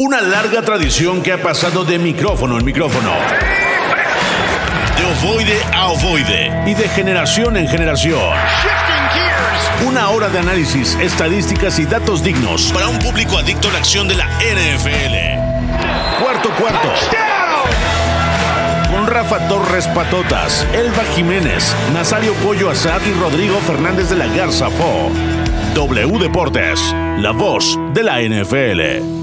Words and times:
Una 0.00 0.20
larga 0.20 0.62
tradición 0.62 1.24
que 1.24 1.32
ha 1.32 1.42
pasado 1.42 1.84
de 1.84 1.98
micrófono 1.98 2.56
en 2.56 2.64
micrófono. 2.64 3.10
De 4.96 5.04
ovoide 5.04 5.60
a 5.74 5.88
ovoide. 5.88 6.52
Y 6.66 6.74
de 6.74 6.88
generación 6.88 7.56
en 7.56 7.66
generación. 7.66 8.20
Una 9.84 10.10
hora 10.10 10.28
de 10.28 10.38
análisis, 10.38 10.94
estadísticas 11.00 11.80
y 11.80 11.84
datos 11.84 12.22
dignos 12.22 12.70
para 12.70 12.86
un 12.86 13.00
público 13.00 13.38
adicto 13.38 13.70
a 13.70 13.72
la 13.72 13.78
acción 13.78 14.06
de 14.06 14.14
la 14.14 14.26
NFL. 14.26 16.22
Cuarto 16.22 16.50
cuarto. 16.50 16.92
Con 18.92 19.04
Rafa 19.08 19.48
Torres 19.48 19.88
Patotas, 19.88 20.64
Elba 20.74 21.02
Jiménez, 21.16 21.74
Nazario 21.92 22.34
Pollo 22.34 22.70
Azad 22.70 23.00
y 23.04 23.18
Rodrigo 23.18 23.58
Fernández 23.66 24.10
de 24.10 24.16
la 24.16 24.28
Garza 24.28 24.70
Fo. 24.70 25.10
W 25.74 26.18
Deportes, 26.20 26.94
la 27.18 27.32
voz 27.32 27.76
de 27.94 28.02
la 28.04 28.20
NFL. 28.20 29.17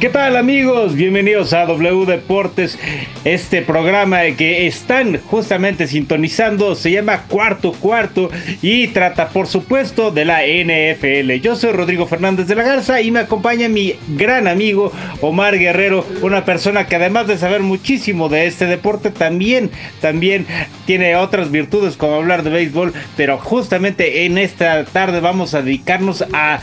¿Qué 0.00 0.10
tal 0.10 0.36
amigos? 0.36 0.94
Bienvenidos 0.94 1.52
a 1.52 1.66
W 1.66 2.06
Deportes, 2.06 2.78
este 3.24 3.62
programa 3.62 4.20
que 4.36 4.68
están 4.68 5.18
justamente 5.22 5.88
sintonizando, 5.88 6.76
se 6.76 6.92
llama 6.92 7.24
Cuarto 7.24 7.72
Cuarto 7.72 8.30
y 8.62 8.86
trata 8.88 9.30
por 9.30 9.48
supuesto 9.48 10.12
de 10.12 10.24
la 10.24 10.42
NFL. 10.42 11.32
Yo 11.42 11.56
soy 11.56 11.72
Rodrigo 11.72 12.06
Fernández 12.06 12.46
de 12.46 12.54
la 12.54 12.62
Garza 12.62 13.00
y 13.00 13.10
me 13.10 13.18
acompaña 13.18 13.68
mi 13.68 13.96
gran 14.10 14.46
amigo 14.46 14.92
Omar 15.20 15.58
Guerrero, 15.58 16.06
una 16.22 16.44
persona 16.44 16.86
que 16.86 16.94
además 16.94 17.26
de 17.26 17.36
saber 17.36 17.62
muchísimo 17.62 18.28
de 18.28 18.46
este 18.46 18.66
deporte, 18.66 19.10
también, 19.10 19.68
también 20.00 20.46
tiene 20.86 21.16
otras 21.16 21.50
virtudes 21.50 21.96
como 21.96 22.14
hablar 22.14 22.44
de 22.44 22.50
béisbol, 22.50 22.94
pero 23.16 23.36
justamente 23.38 24.26
en 24.26 24.38
esta 24.38 24.84
tarde 24.84 25.18
vamos 25.18 25.54
a 25.54 25.62
dedicarnos 25.62 26.24
a 26.32 26.60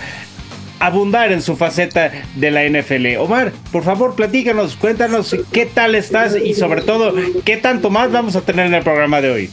abundar 0.79 1.31
en 1.31 1.41
su 1.41 1.55
faceta 1.55 2.11
de 2.35 2.51
la 2.51 2.63
NFL. 2.67 3.17
Omar, 3.19 3.51
por 3.71 3.83
favor, 3.83 4.15
platícanos, 4.15 4.75
cuéntanos 4.75 5.35
qué 5.51 5.65
tal 5.65 5.95
estás 5.95 6.35
y 6.35 6.53
sobre 6.53 6.81
todo 6.81 7.13
qué 7.43 7.57
tanto 7.57 7.89
más 7.89 8.11
vamos 8.11 8.35
a 8.35 8.41
tener 8.41 8.67
en 8.67 8.73
el 8.73 8.83
programa 8.83 9.21
de 9.21 9.31
hoy. 9.31 9.49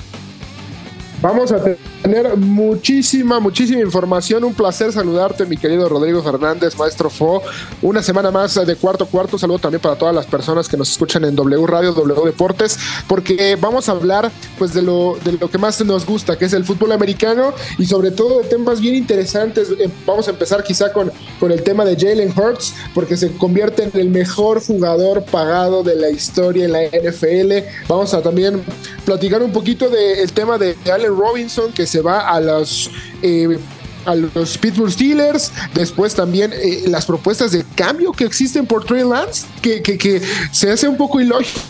Vamos 1.23 1.53
a 1.53 1.63
tener 2.03 2.37
muchísima, 2.37 3.39
muchísima 3.39 3.81
información. 3.81 4.43
Un 4.43 4.55
placer 4.55 4.93
saludarte, 4.93 5.47
mi 5.47 5.57
querido 5.57 5.89
Rodrigo 5.89 6.21
Fernández, 6.21 6.77
maestro 6.77 7.09
Fo. 7.09 7.41
Una 7.81 8.03
semana 8.03 8.33
más 8.33 8.57
de 8.67 8.75
cuarto 8.75 9.07
cuarto. 9.07 9.39
Saludo 9.39 9.61
también 9.61 9.81
para 9.81 9.95
todas 9.95 10.13
las 10.13 10.27
personas 10.27 10.69
que 10.69 10.77
nos 10.77 10.91
escuchan 10.91 11.25
en 11.25 11.37
W 11.37 11.65
Radio, 11.65 11.93
W 11.93 12.25
Deportes, 12.25 12.77
porque 13.07 13.55
vamos 13.55 13.89
a 13.89 13.93
hablar 13.93 14.33
pues 14.59 14.75
de 14.75 14.83
lo, 14.83 15.17
de 15.25 15.35
lo 15.35 15.49
que 15.49 15.59
más 15.59 15.81
nos 15.85 16.05
gusta, 16.05 16.37
que 16.37 16.47
es 16.47 16.55
el 16.55 16.65
fútbol 16.65 16.91
americano 16.91 17.55
y 17.79 17.87
sobre 17.87 18.11
todo 18.11 18.41
de 18.41 18.49
temas 18.49 18.81
bien 18.81 18.97
interesantes. 18.97 19.71
Eh, 19.79 19.89
vamos 20.05 20.27
a 20.27 20.33
empezar 20.33 20.65
quizá 20.65 20.93
con, 20.93 21.13
con 21.39 21.53
el 21.53 21.63
tema 21.63 21.85
de 21.85 21.95
Jalen 21.95 22.35
Hurts, 22.37 22.75
porque 22.95 23.17
se 23.17 23.31
convierte 23.37 23.85
en 23.85 23.93
el 23.95 24.11
mejor 24.11 24.61
jugador 24.61 25.23
pagado 25.27 25.85
de 25.85 25.95
la 25.95 26.11
historia 26.11 26.65
en 26.65 26.73
la 26.73 26.83
NFL. 26.83 27.65
Vamos 27.87 28.13
a 28.13 28.23
también 28.23 28.65
platicar 29.05 29.41
un 29.41 29.53
poquito 29.53 29.89
del 29.89 30.33
tema 30.33 30.59
de 30.59 30.77
Allen 30.93 31.12
Robinson, 31.17 31.73
que 31.73 31.87
se 31.87 32.01
va 32.01 32.29
a 32.29 32.41
los... 32.41 32.91
Eh, 33.23 33.59
a 34.05 34.17
los 34.17 34.59
Pittsburgh 34.59 34.91
Steelers, 34.91 35.53
después 35.75 36.13
también 36.13 36.53
eh, 36.53 36.83
las 36.89 37.07
propuestas 37.07 37.53
de 37.53 37.65
cambio 37.77 38.11
que 38.11 38.25
existen 38.25 38.67
por 38.67 38.85
Trey 38.85 39.05
Lance, 39.05 39.47
que, 39.61 39.81
que, 39.81 40.21
se 40.51 40.73
hace 40.73 40.89
un 40.89 40.97
poco 40.97 41.21
ilógico 41.21 41.61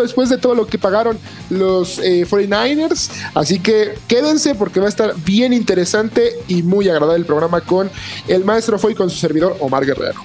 después 0.00 0.30
de 0.30 0.38
todo 0.38 0.54
lo 0.54 0.66
que 0.66 0.78
pagaron 0.78 1.18
los 1.50 1.98
49ers. 2.00 3.10
Eh, 3.10 3.30
Así 3.34 3.60
que 3.60 3.98
quédense 4.08 4.54
porque 4.54 4.80
va 4.80 4.86
a 4.86 4.88
estar 4.88 5.14
bien 5.16 5.52
interesante 5.52 6.32
y 6.48 6.62
muy 6.62 6.88
agradable 6.88 7.18
el 7.18 7.26
programa 7.26 7.60
con 7.60 7.90
el 8.26 8.44
maestro 8.44 8.78
Foy 8.78 8.94
con 8.94 9.10
su 9.10 9.18
servidor 9.18 9.54
Omar 9.60 9.84
Guerrero. 9.84 10.22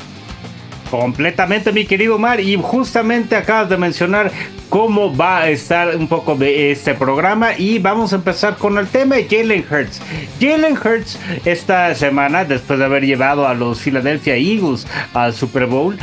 Completamente, 0.94 1.72
mi 1.72 1.86
querido 1.86 2.17
Omar. 2.17 2.39
Y 2.39 2.55
justamente 2.55 3.36
acabas 3.36 3.67
de 3.67 3.77
mencionar 3.77 4.31
cómo 4.69 5.16
va 5.16 5.39
a 5.39 5.50
estar 5.50 5.95
un 5.95 6.08
poco 6.08 6.35
de 6.35 6.69
este 6.69 6.94
programa. 6.94 7.58
Y 7.58 7.80
vamos 7.80 8.13
a 8.13 8.17
empezar 8.17 8.58
con 8.58 8.78
el 8.78 8.85
tema 8.85 9.16
de 9.16 9.23
Jalen 9.23 9.66
Hurts. 9.67 10.00
Jalen 10.40 10.78
Hurts 10.78 11.17
esta 11.45 11.95
semana, 11.95 12.45
después 12.45 12.78
de 12.78 12.85
haber 12.85 13.07
llevado 13.07 13.47
a 13.47 13.56
los 13.56 13.79
Philadelphia 13.79 14.35
Eagles 14.35 14.85
al 15.16 15.34
Super 15.34 15.66
Bowl, 15.66 15.97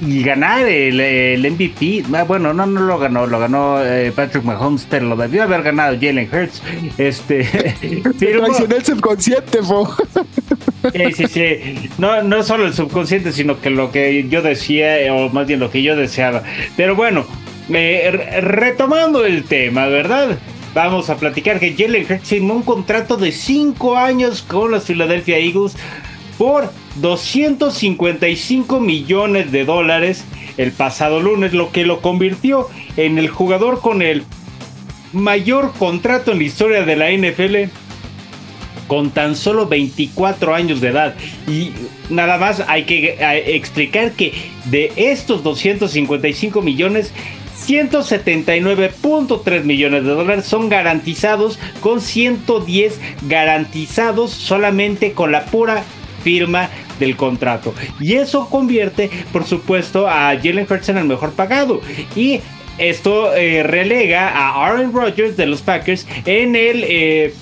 y 0.00 0.22
ganar 0.22 0.66
el, 0.66 1.40
MVP. 1.52 2.04
Ah, 2.14 2.24
bueno, 2.24 2.54
no, 2.54 2.66
no 2.66 2.80
lo 2.80 2.98
ganó, 2.98 3.26
lo 3.26 3.38
ganó 3.38 3.84
eh, 3.84 4.12
Patrick 4.14 4.44
Mahomes, 4.44 4.86
pero 4.88 5.06
lo 5.06 5.16
debió 5.16 5.42
haber 5.42 5.62
ganado 5.62 5.94
Jalen 6.00 6.28
Hurts. 6.32 6.62
Este, 6.96 7.46
pero, 8.18 8.46
el 8.46 8.84
subconsciente, 8.84 9.58
Sí, 10.92 11.12
sí, 11.12 11.26
sí. 11.26 11.90
No, 11.98 12.22
no 12.22 12.42
solo 12.42 12.66
el 12.66 12.74
subconsciente, 12.74 13.32
sino 13.32 13.60
que 13.60 13.70
lo 13.70 13.92
que 13.92 14.26
yo 14.28 14.42
decía, 14.42 14.96
o 15.14 15.28
más 15.30 15.46
bien 15.46 15.60
lo 15.60 15.70
que 15.70 15.82
yo 15.82 15.96
deseaba. 15.96 16.42
Pero 16.76 16.96
bueno, 16.96 17.26
eh, 17.72 18.40
retomando 18.40 19.24
el 19.24 19.44
tema, 19.44 19.86
¿verdad? 19.86 20.38
Vamos 20.74 21.10
a 21.10 21.16
platicar 21.16 21.58
que 21.58 21.74
Jalen 21.76 22.06
Hurts 22.08 22.28
firmó 22.28 22.54
un 22.54 22.62
contrato 22.62 23.16
de 23.16 23.32
5 23.32 23.96
años 23.96 24.42
con 24.42 24.70
los 24.70 24.84
Philadelphia 24.84 25.38
Eagles 25.38 25.76
por 26.38 26.72
255 26.96 28.80
millones 28.80 29.52
de 29.52 29.64
dólares 29.64 30.24
el 30.56 30.72
pasado 30.72 31.20
lunes, 31.20 31.52
lo 31.52 31.72
que 31.72 31.84
lo 31.84 32.00
convirtió 32.00 32.68
en 32.96 33.18
el 33.18 33.28
jugador 33.28 33.80
con 33.80 34.02
el 34.02 34.24
mayor 35.12 35.72
contrato 35.78 36.32
en 36.32 36.38
la 36.38 36.44
historia 36.44 36.84
de 36.84 36.96
la 36.96 37.10
NFL 37.10 37.70
con 38.90 39.10
tan 39.10 39.36
solo 39.36 39.68
24 39.68 40.52
años 40.52 40.80
de 40.80 40.88
edad. 40.88 41.14
Y 41.46 41.70
nada 42.08 42.38
más 42.38 42.64
hay 42.66 42.82
que 42.86 43.16
explicar 43.46 44.10
que 44.10 44.32
de 44.64 44.92
estos 44.96 45.44
255 45.44 46.60
millones, 46.60 47.12
179.3 47.68 49.62
millones 49.62 50.02
de 50.02 50.10
dólares 50.10 50.44
son 50.44 50.68
garantizados 50.68 51.60
con 51.78 52.00
110 52.00 52.98
garantizados 53.28 54.32
solamente 54.32 55.12
con 55.12 55.30
la 55.30 55.44
pura 55.44 55.84
firma 56.24 56.68
del 56.98 57.14
contrato. 57.14 57.72
Y 58.00 58.14
eso 58.14 58.48
convierte, 58.50 59.08
por 59.32 59.44
supuesto, 59.44 60.08
a 60.08 60.36
Jalen 60.36 60.66
Hurts 60.68 60.88
en 60.88 60.98
el 60.98 61.04
mejor 61.04 61.30
pagado. 61.34 61.80
Y 62.16 62.40
esto 62.76 63.36
eh, 63.36 63.62
relega 63.62 64.30
a 64.30 64.66
Aaron 64.66 64.92
Rodgers 64.92 65.36
de 65.36 65.46
los 65.46 65.62
Packers 65.62 66.08
en 66.26 66.56
el... 66.56 66.84
Eh, 66.88 67.34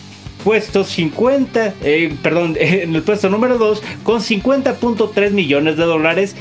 puesto 0.48 0.82
50, 0.82 1.74
eh, 1.82 2.10
perdón, 2.22 2.56
en 2.58 2.94
el 2.94 3.02
puesto 3.02 3.28
número 3.28 3.58
2 3.58 3.82
con 4.02 4.22
50.3 4.22 5.30
millones 5.32 5.76
de 5.76 5.84
dólares. 5.84 6.34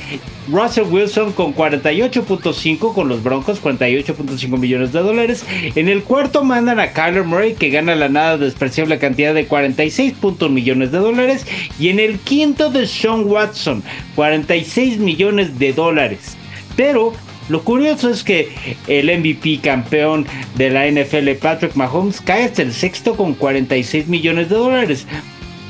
Russell 0.49 0.85
Wilson 0.85 1.33
con 1.33 1.53
48.5 1.53 2.93
con 2.93 3.09
los 3.09 3.21
Broncos, 3.21 3.61
48.5 3.61 4.57
millones 4.57 4.93
de 4.93 5.01
dólares. 5.01 5.45
En 5.75 5.89
el 5.89 6.03
cuarto 6.03 6.45
mandan 6.45 6.79
a 6.79 6.93
Kyler 6.93 7.25
Murray 7.25 7.55
que 7.55 7.69
gana 7.69 7.95
la 7.95 8.07
nada 8.07 8.37
despreciable 8.37 8.97
cantidad 8.97 9.33
de 9.33 9.45
46 9.45 10.13
millones 10.51 10.93
de 10.93 10.99
dólares. 10.99 11.45
Y 11.77 11.89
en 11.89 11.99
el 11.99 12.17
quinto 12.19 12.69
de 12.69 12.87
Sean 12.87 13.25
Watson, 13.25 13.83
46 14.15 14.99
millones 14.99 15.59
de 15.59 15.73
dólares. 15.73 16.37
Pero 16.77 17.11
lo 17.49 17.63
curioso 17.63 18.09
es 18.09 18.23
que 18.23 18.49
el 18.87 19.07
MVP 19.19 19.59
campeón 19.61 20.25
de 20.55 20.69
la 20.69 20.89
NFL, 20.89 21.31
Patrick 21.41 21.75
Mahomes, 21.75 22.19
cae 22.19 22.45
hasta 22.45 22.61
el 22.61 22.73
sexto 22.73 23.15
con 23.15 23.33
46 23.33 24.07
millones 24.07 24.49
de 24.49 24.55
dólares. 24.55 25.07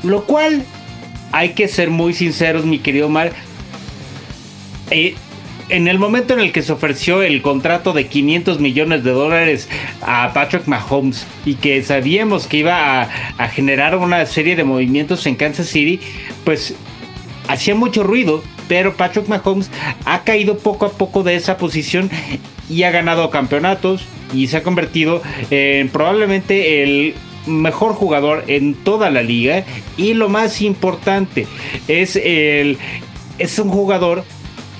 Lo 0.02 0.24
cual, 0.24 0.64
hay 1.30 1.50
que 1.50 1.68
ser 1.68 1.90
muy 1.90 2.14
sinceros, 2.14 2.64
mi 2.64 2.80
querido 2.80 3.08
Mar. 3.08 3.32
Eh, 4.90 5.14
en 5.68 5.86
el 5.86 5.98
momento 5.98 6.32
en 6.32 6.40
el 6.40 6.50
que 6.50 6.62
se 6.62 6.72
ofreció 6.72 7.22
el 7.22 7.42
contrato 7.42 7.92
de 7.92 8.06
500 8.06 8.58
millones 8.58 9.04
de 9.04 9.10
dólares 9.10 9.68
a 10.00 10.32
Patrick 10.32 10.66
Mahomes 10.66 11.26
y 11.44 11.54
que 11.54 11.82
sabíamos 11.82 12.46
que 12.46 12.58
iba 12.58 13.02
a, 13.02 13.02
a 13.36 13.48
generar 13.48 13.96
una 13.96 14.24
serie 14.26 14.56
de 14.56 14.64
movimientos 14.64 15.26
en 15.26 15.36
Kansas 15.36 15.66
City, 15.66 16.00
pues 16.44 16.74
hacía 17.48 17.74
mucho 17.74 18.02
ruido 18.02 18.42
pero 18.68 18.96
Patrick 18.96 19.26
Mahomes 19.28 19.70
ha 20.04 20.22
caído 20.22 20.58
poco 20.58 20.86
a 20.86 20.90
poco 20.90 21.22
de 21.22 21.34
esa 21.34 21.56
posición 21.56 22.10
y 22.68 22.82
ha 22.82 22.90
ganado 22.90 23.30
campeonatos 23.30 24.04
y 24.32 24.46
se 24.48 24.58
ha 24.58 24.62
convertido 24.62 25.22
en 25.50 25.88
probablemente 25.88 26.82
el 26.82 27.14
mejor 27.46 27.94
jugador 27.94 28.44
en 28.46 28.74
toda 28.74 29.10
la 29.10 29.22
liga. 29.22 29.64
Y 29.96 30.14
lo 30.14 30.28
más 30.28 30.60
importante 30.60 31.46
es 31.88 32.16
el 32.16 32.78
es 33.38 33.58
un 33.58 33.70
jugador 33.70 34.24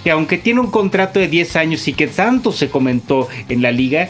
que 0.05 0.11
aunque 0.11 0.37
tiene 0.39 0.61
un 0.61 0.71
contrato 0.71 1.19
de 1.19 1.29
10 1.29 1.57
años 1.57 1.89
y 1.89 1.93
que 1.93 2.07
tanto 2.07 2.53
se 2.53 2.69
comentó 2.69 3.29
en 3.49 3.63
la 3.63 3.71
liga 3.71 4.09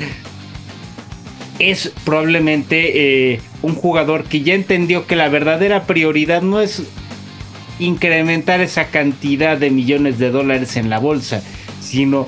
es 1.58 1.92
probablemente 2.04 3.32
eh, 3.32 3.40
un 3.62 3.75
jugador 3.75 4.25
que 4.25 4.42
ya 4.42 4.54
entendió 4.54 5.06
que 5.06 5.16
la 5.16 5.28
verdadera 5.28 5.84
prioridad 5.84 6.42
no 6.42 6.60
es 6.60 6.84
incrementar 7.78 8.60
esa 8.60 8.86
cantidad 8.86 9.56
de 9.56 9.70
millones 9.70 10.19
de 10.19 10.30
dólares 10.30 10.76
en 10.76 10.90
la 10.90 10.98
bolsa, 10.98 11.42
sino 11.80 12.26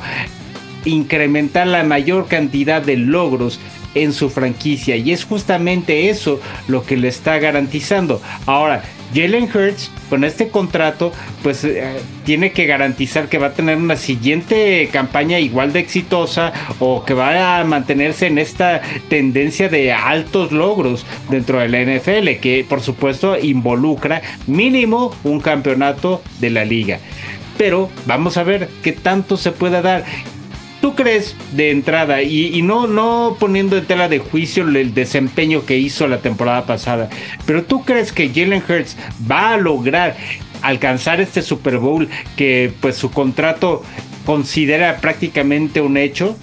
incrementar 0.84 1.66
la 1.66 1.84
mayor 1.84 2.26
cantidad 2.26 2.82
de 2.82 2.96
logros 2.96 3.60
en 3.94 4.12
su 4.12 4.30
franquicia 4.30 4.96
y 4.96 5.12
es 5.12 5.24
justamente 5.24 6.10
eso 6.10 6.40
lo 6.68 6.84
que 6.84 6.96
le 6.96 7.08
está 7.08 7.38
garantizando. 7.38 8.22
Ahora, 8.46 8.82
Jalen 9.14 9.44
Hurts 9.44 9.90
con 10.08 10.24
este 10.24 10.48
contrato 10.48 11.12
pues 11.42 11.64
eh, 11.64 12.00
tiene 12.24 12.52
que 12.52 12.66
garantizar 12.66 13.28
que 13.28 13.38
va 13.38 13.48
a 13.48 13.52
tener 13.52 13.76
una 13.76 13.96
siguiente 13.96 14.88
campaña 14.92 15.38
igual 15.38 15.72
de 15.72 15.80
exitosa 15.80 16.52
o 16.78 17.04
que 17.04 17.14
va 17.14 17.58
a 17.58 17.64
mantenerse 17.64 18.26
en 18.26 18.38
esta 18.38 18.82
tendencia 19.08 19.68
de 19.68 19.92
altos 19.92 20.52
logros 20.52 21.04
dentro 21.28 21.58
de 21.58 21.68
la 21.68 21.80
NFL 21.80 22.40
que 22.40 22.64
por 22.68 22.80
supuesto 22.80 23.38
involucra 23.38 24.22
mínimo 24.46 25.14
un 25.24 25.40
campeonato 25.40 26.22
de 26.40 26.50
la 26.50 26.64
liga. 26.64 26.98
Pero 27.58 27.90
vamos 28.06 28.36
a 28.36 28.42
ver 28.42 28.68
qué 28.82 28.92
tanto 28.92 29.36
se 29.36 29.52
puede 29.52 29.82
dar. 29.82 30.04
¿Tú 30.80 30.94
crees 30.94 31.36
de 31.52 31.70
entrada, 31.70 32.22
y, 32.22 32.62
no, 32.62 32.86
no 32.86 33.36
poniendo 33.38 33.76
en 33.76 33.84
tela 33.84 34.08
de 34.08 34.18
juicio 34.18 34.66
el 34.66 34.94
desempeño 34.94 35.66
que 35.66 35.76
hizo 35.76 36.08
la 36.08 36.18
temporada 36.18 36.64
pasada, 36.64 37.10
pero 37.44 37.64
tú 37.64 37.84
crees 37.84 38.12
que 38.12 38.30
Jalen 38.30 38.62
Hurts 38.66 38.96
va 39.30 39.52
a 39.52 39.56
lograr 39.58 40.16
alcanzar 40.62 41.20
este 41.20 41.42
Super 41.42 41.78
Bowl 41.78 42.08
que 42.36 42.72
pues 42.80 42.96
su 42.96 43.10
contrato 43.10 43.82
considera 44.24 44.98
prácticamente 44.98 45.80
un 45.80 45.96
hecho? 45.96 46.36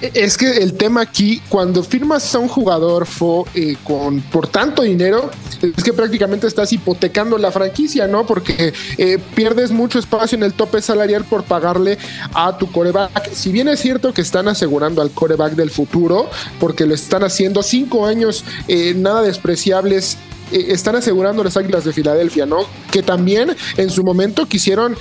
Es 0.00 0.38
que 0.38 0.50
el 0.58 0.74
tema 0.74 1.02
aquí, 1.02 1.42
cuando 1.48 1.82
firmas 1.82 2.34
a 2.34 2.38
un 2.38 2.48
jugador 2.48 3.06
eh, 3.54 3.76
con, 3.84 4.20
por 4.22 4.48
tanto 4.48 4.82
dinero, 4.82 5.30
es 5.62 5.84
que 5.84 5.92
prácticamente 5.92 6.46
estás 6.46 6.72
hipotecando 6.72 7.36
la 7.36 7.52
franquicia, 7.52 8.06
¿no? 8.06 8.26
Porque 8.26 8.72
eh, 8.98 9.18
pierdes 9.34 9.70
mucho 9.70 9.98
espacio 9.98 10.36
en 10.36 10.44
el 10.44 10.54
tope 10.54 10.80
salarial 10.80 11.24
por 11.24 11.44
pagarle 11.44 11.98
a 12.34 12.56
tu 12.56 12.70
coreback. 12.72 13.32
Si 13.32 13.52
bien 13.52 13.68
es 13.68 13.80
cierto 13.80 14.14
que 14.14 14.22
están 14.22 14.48
asegurando 14.48 15.02
al 15.02 15.10
coreback 15.10 15.52
del 15.54 15.70
futuro, 15.70 16.30
porque 16.58 16.86
lo 16.86 16.94
están 16.94 17.22
haciendo 17.22 17.62
cinco 17.62 18.06
años 18.06 18.44
eh, 18.68 18.94
nada 18.96 19.22
despreciables 19.22 20.16
están 20.52 20.94
asegurando 20.94 21.42
las 21.42 21.56
Águilas 21.56 21.82
de 21.82 21.92
Filadelfia, 21.92 22.46
¿no? 22.46 22.58
Que 22.92 23.02
también 23.02 23.56
en 23.76 23.90
su 23.90 24.04
momento 24.04 24.46
quisieron 24.46 24.96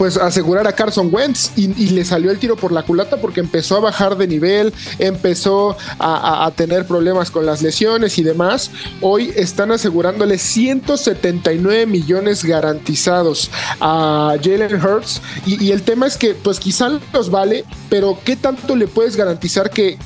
pues 0.00 0.16
asegurar 0.16 0.66
a 0.66 0.72
Carson 0.72 1.10
Wentz 1.12 1.50
y, 1.56 1.66
le 1.90 2.06
salió 2.06 2.30
el 2.30 2.38
tiro 2.38 2.56
por 2.56 2.72
la 2.72 2.84
culata 2.84 3.18
porque 3.18 3.40
empezó 3.40 3.76
a 3.76 3.80
bajar 3.80 4.16
de 4.16 4.26
nivel, 4.26 4.72
empezó 4.98 5.76
a, 5.98 6.50
tener 6.56 6.86
problemas 6.86 7.30
con 7.30 7.44
las 7.44 7.60
lesiones 7.60 8.16
y 8.16 8.22
demás. 8.22 8.70
Hoy 9.02 9.30
están 9.36 9.72
asegurándole 9.72 10.38
179 10.38 11.84
millones 11.84 12.46
garantizados 12.46 13.50
a 13.78 14.36
Jalen 14.42 14.82
Hurts 14.82 15.20
y, 15.44 15.62
y 15.62 15.70
el 15.70 15.82
tema 15.82 16.06
es 16.06 16.16
que 16.16 16.32
pues 16.32 16.60
quizá 16.60 16.88
los 17.12 17.30
vale, 17.30 17.66
pero 17.90 18.18
¿qué 18.24 18.36
tanto 18.36 18.76
le 18.76 18.88
puedes 18.88 19.16
garantizar 19.16 19.68
que, 19.68 19.98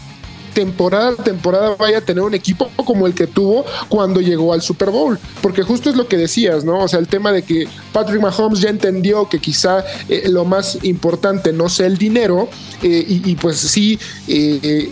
temporada 0.54 1.10
a 1.10 1.22
temporada 1.22 1.76
vaya 1.76 1.98
a 1.98 2.00
tener 2.00 2.22
un 2.22 2.34
equipo 2.34 2.70
como 2.76 3.06
el 3.06 3.14
que 3.14 3.26
tuvo 3.26 3.64
cuando 3.88 4.20
llegó 4.20 4.52
al 4.52 4.62
Super 4.62 4.90
Bowl. 4.90 5.18
Porque 5.42 5.62
justo 5.62 5.90
es 5.90 5.96
lo 5.96 6.06
que 6.06 6.16
decías, 6.16 6.64
¿no? 6.64 6.78
O 6.78 6.88
sea, 6.88 7.00
el 7.00 7.08
tema 7.08 7.32
de 7.32 7.42
que 7.42 7.68
Patrick 7.92 8.22
Mahomes 8.22 8.60
ya 8.60 8.70
entendió 8.70 9.28
que 9.28 9.38
quizá 9.38 9.84
eh, 10.08 10.28
lo 10.28 10.44
más 10.44 10.78
importante 10.82 11.52
no 11.52 11.68
sea 11.68 11.86
el 11.86 11.98
dinero 11.98 12.48
eh, 12.82 13.04
y, 13.06 13.34
pues 13.36 13.58
sí. 13.58 13.98
Eh, 14.28 14.90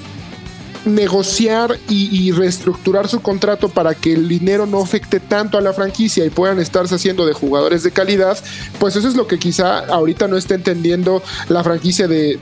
negociar 0.84 1.79
y, 1.88 2.32
reestructurar 2.32 3.08
su 3.08 3.20
contrato 3.20 3.69
para 3.69 3.94
que 3.94 4.12
el 4.12 4.29
dinero 4.29 4.67
no 4.67 4.82
afecte 4.82 5.20
tanto 5.20 5.58
a 5.58 5.61
la 5.61 5.73
franquicia 5.73 6.25
y 6.25 6.31
puedan 6.31 6.58
estarse 6.58 6.94
haciendo 6.94 7.26
de 7.26 7.32
jugadores 7.32 7.82
de 7.82 7.90
calidad, 7.90 8.38
pues 8.79 8.96
eso 8.96 9.08
es 9.08 9.14
lo 9.14 9.26
que 9.26 9.38
quizá 9.38 9.81
ahorita 9.81 10.29
no 10.29 10.37
está 10.37 10.55
entendiendo 10.55 11.23
la 11.49 11.62
franquicia 11.62 12.08
de, 12.08 12.40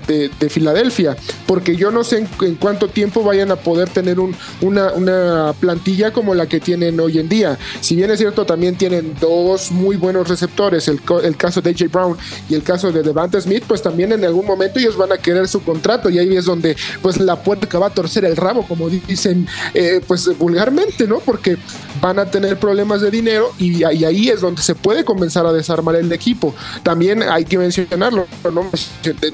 Filadelfia, 0.48 1.16
porque 1.46 1.76
yo 1.76 1.90
no 1.90 2.04
sé 2.04 2.26
en, 2.40 2.54
cuánto 2.56 2.88
tiempo 2.88 3.22
vayan 3.22 3.50
a 3.50 3.56
poder 3.56 3.88
tener 3.88 4.18
un, 4.18 4.34
una, 4.60 5.52
plantilla 5.58 6.12
como 6.12 6.34
la 6.34 6.46
que 6.46 6.60
tienen 6.60 6.98
hoy 7.00 7.18
en 7.18 7.28
día. 7.28 7.58
Si 7.80 7.96
bien 7.96 8.10
es 8.10 8.18
cierto, 8.18 8.46
también 8.46 8.76
tienen 8.76 9.14
dos 9.20 9.70
muy 9.70 9.96
buenos 9.96 10.28
receptores, 10.28 10.88
el, 10.88 11.00
el 11.22 11.36
caso 11.36 11.60
de 11.60 11.70
AJ 11.70 11.90
Brown 11.90 12.16
y 12.48 12.54
el 12.54 12.62
caso 12.62 12.90
de 12.92 13.02
Devante 13.02 13.40
Smith, 13.40 13.64
pues 13.66 13.82
también 13.82 14.12
en 14.12 14.24
algún 14.24 14.46
momento 14.46 14.78
ellos 14.78 14.96
van 14.96 15.12
a 15.12 15.18
querer 15.18 15.48
su 15.48 15.62
contrato 15.62 16.10
y 16.10 16.18
ahí 16.18 16.36
es 16.36 16.44
donde 16.44 16.76
pues 17.02 17.18
la 17.18 17.42
puerta 17.42 17.78
va 17.78 17.86
a 17.86 17.90
torcer 17.90 18.24
el 18.30 18.36
rabo, 18.36 18.66
como 18.66 18.88
dicen 18.88 19.46
eh, 19.74 20.00
pues 20.06 20.30
vulgarmente, 20.38 21.06
¿no? 21.06 21.20
Porque 21.20 21.56
van 22.00 22.18
a 22.18 22.26
tener 22.26 22.58
problemas 22.58 23.00
de 23.00 23.10
dinero 23.10 23.52
y, 23.58 23.84
ahí 23.84 24.28
es 24.28 24.40
donde 24.40 24.62
se 24.62 24.74
puede 24.74 25.04
comenzar 25.04 25.46
a 25.46 25.52
desarmar 25.52 25.96
el 25.96 26.10
equipo. 26.12 26.54
También 26.82 27.22
hay 27.22 27.44
que 27.44 27.58
mencionarlo, 27.58 28.26
¿no? 28.52 28.70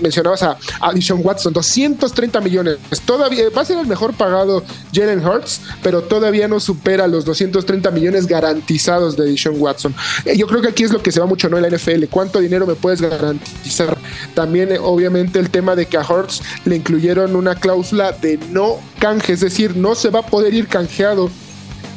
Mencionabas 0.00 0.42
a, 0.42 0.58
a 0.80 0.92
Watson, 1.14 1.52
230 1.52 2.40
millones. 2.40 2.78
Todavía 3.04 3.44
va 3.56 3.62
a 3.62 3.64
ser 3.64 3.78
el 3.78 3.86
mejor 3.86 4.14
pagado 4.14 4.64
Jalen 4.92 5.24
Hurts, 5.24 5.60
pero 5.82 6.02
todavía 6.02 6.48
no 6.48 6.60
supera 6.60 7.06
los 7.06 7.24
230 7.24 7.90
millones 7.90 8.26
garantizados 8.26 9.16
de 9.16 9.26
Dishon 9.26 9.60
Watson. 9.60 9.94
Eh, 10.24 10.36
yo 10.36 10.46
creo 10.46 10.62
que 10.62 10.68
aquí 10.68 10.84
es 10.84 10.92
lo 10.92 11.02
que 11.02 11.12
se 11.12 11.20
va 11.20 11.26
mucho, 11.26 11.48
¿no? 11.48 11.56
En 11.56 11.62
la 11.62 11.76
NFL. 11.76 12.04
¿Cuánto 12.10 12.40
dinero 12.40 12.66
me 12.66 12.74
puedes 12.74 13.00
garantizar? 13.00 13.96
También, 14.34 14.72
eh, 14.72 14.78
obviamente, 14.78 15.38
el 15.38 15.50
tema 15.50 15.76
de 15.76 15.86
que 15.86 15.96
a 15.96 16.02
Hurts 16.02 16.42
le 16.64 16.76
incluyeron 16.76 17.36
una 17.36 17.54
cláusula 17.54 18.12
de 18.12 18.38
no 18.50 18.76
canje, 18.98 19.34
es 19.34 19.40
decir, 19.40 19.76
no 19.76 19.94
se 19.94 20.10
va 20.10 20.20
a 20.20 20.26
poder 20.26 20.54
ir 20.54 20.68
canjeado 20.68 21.30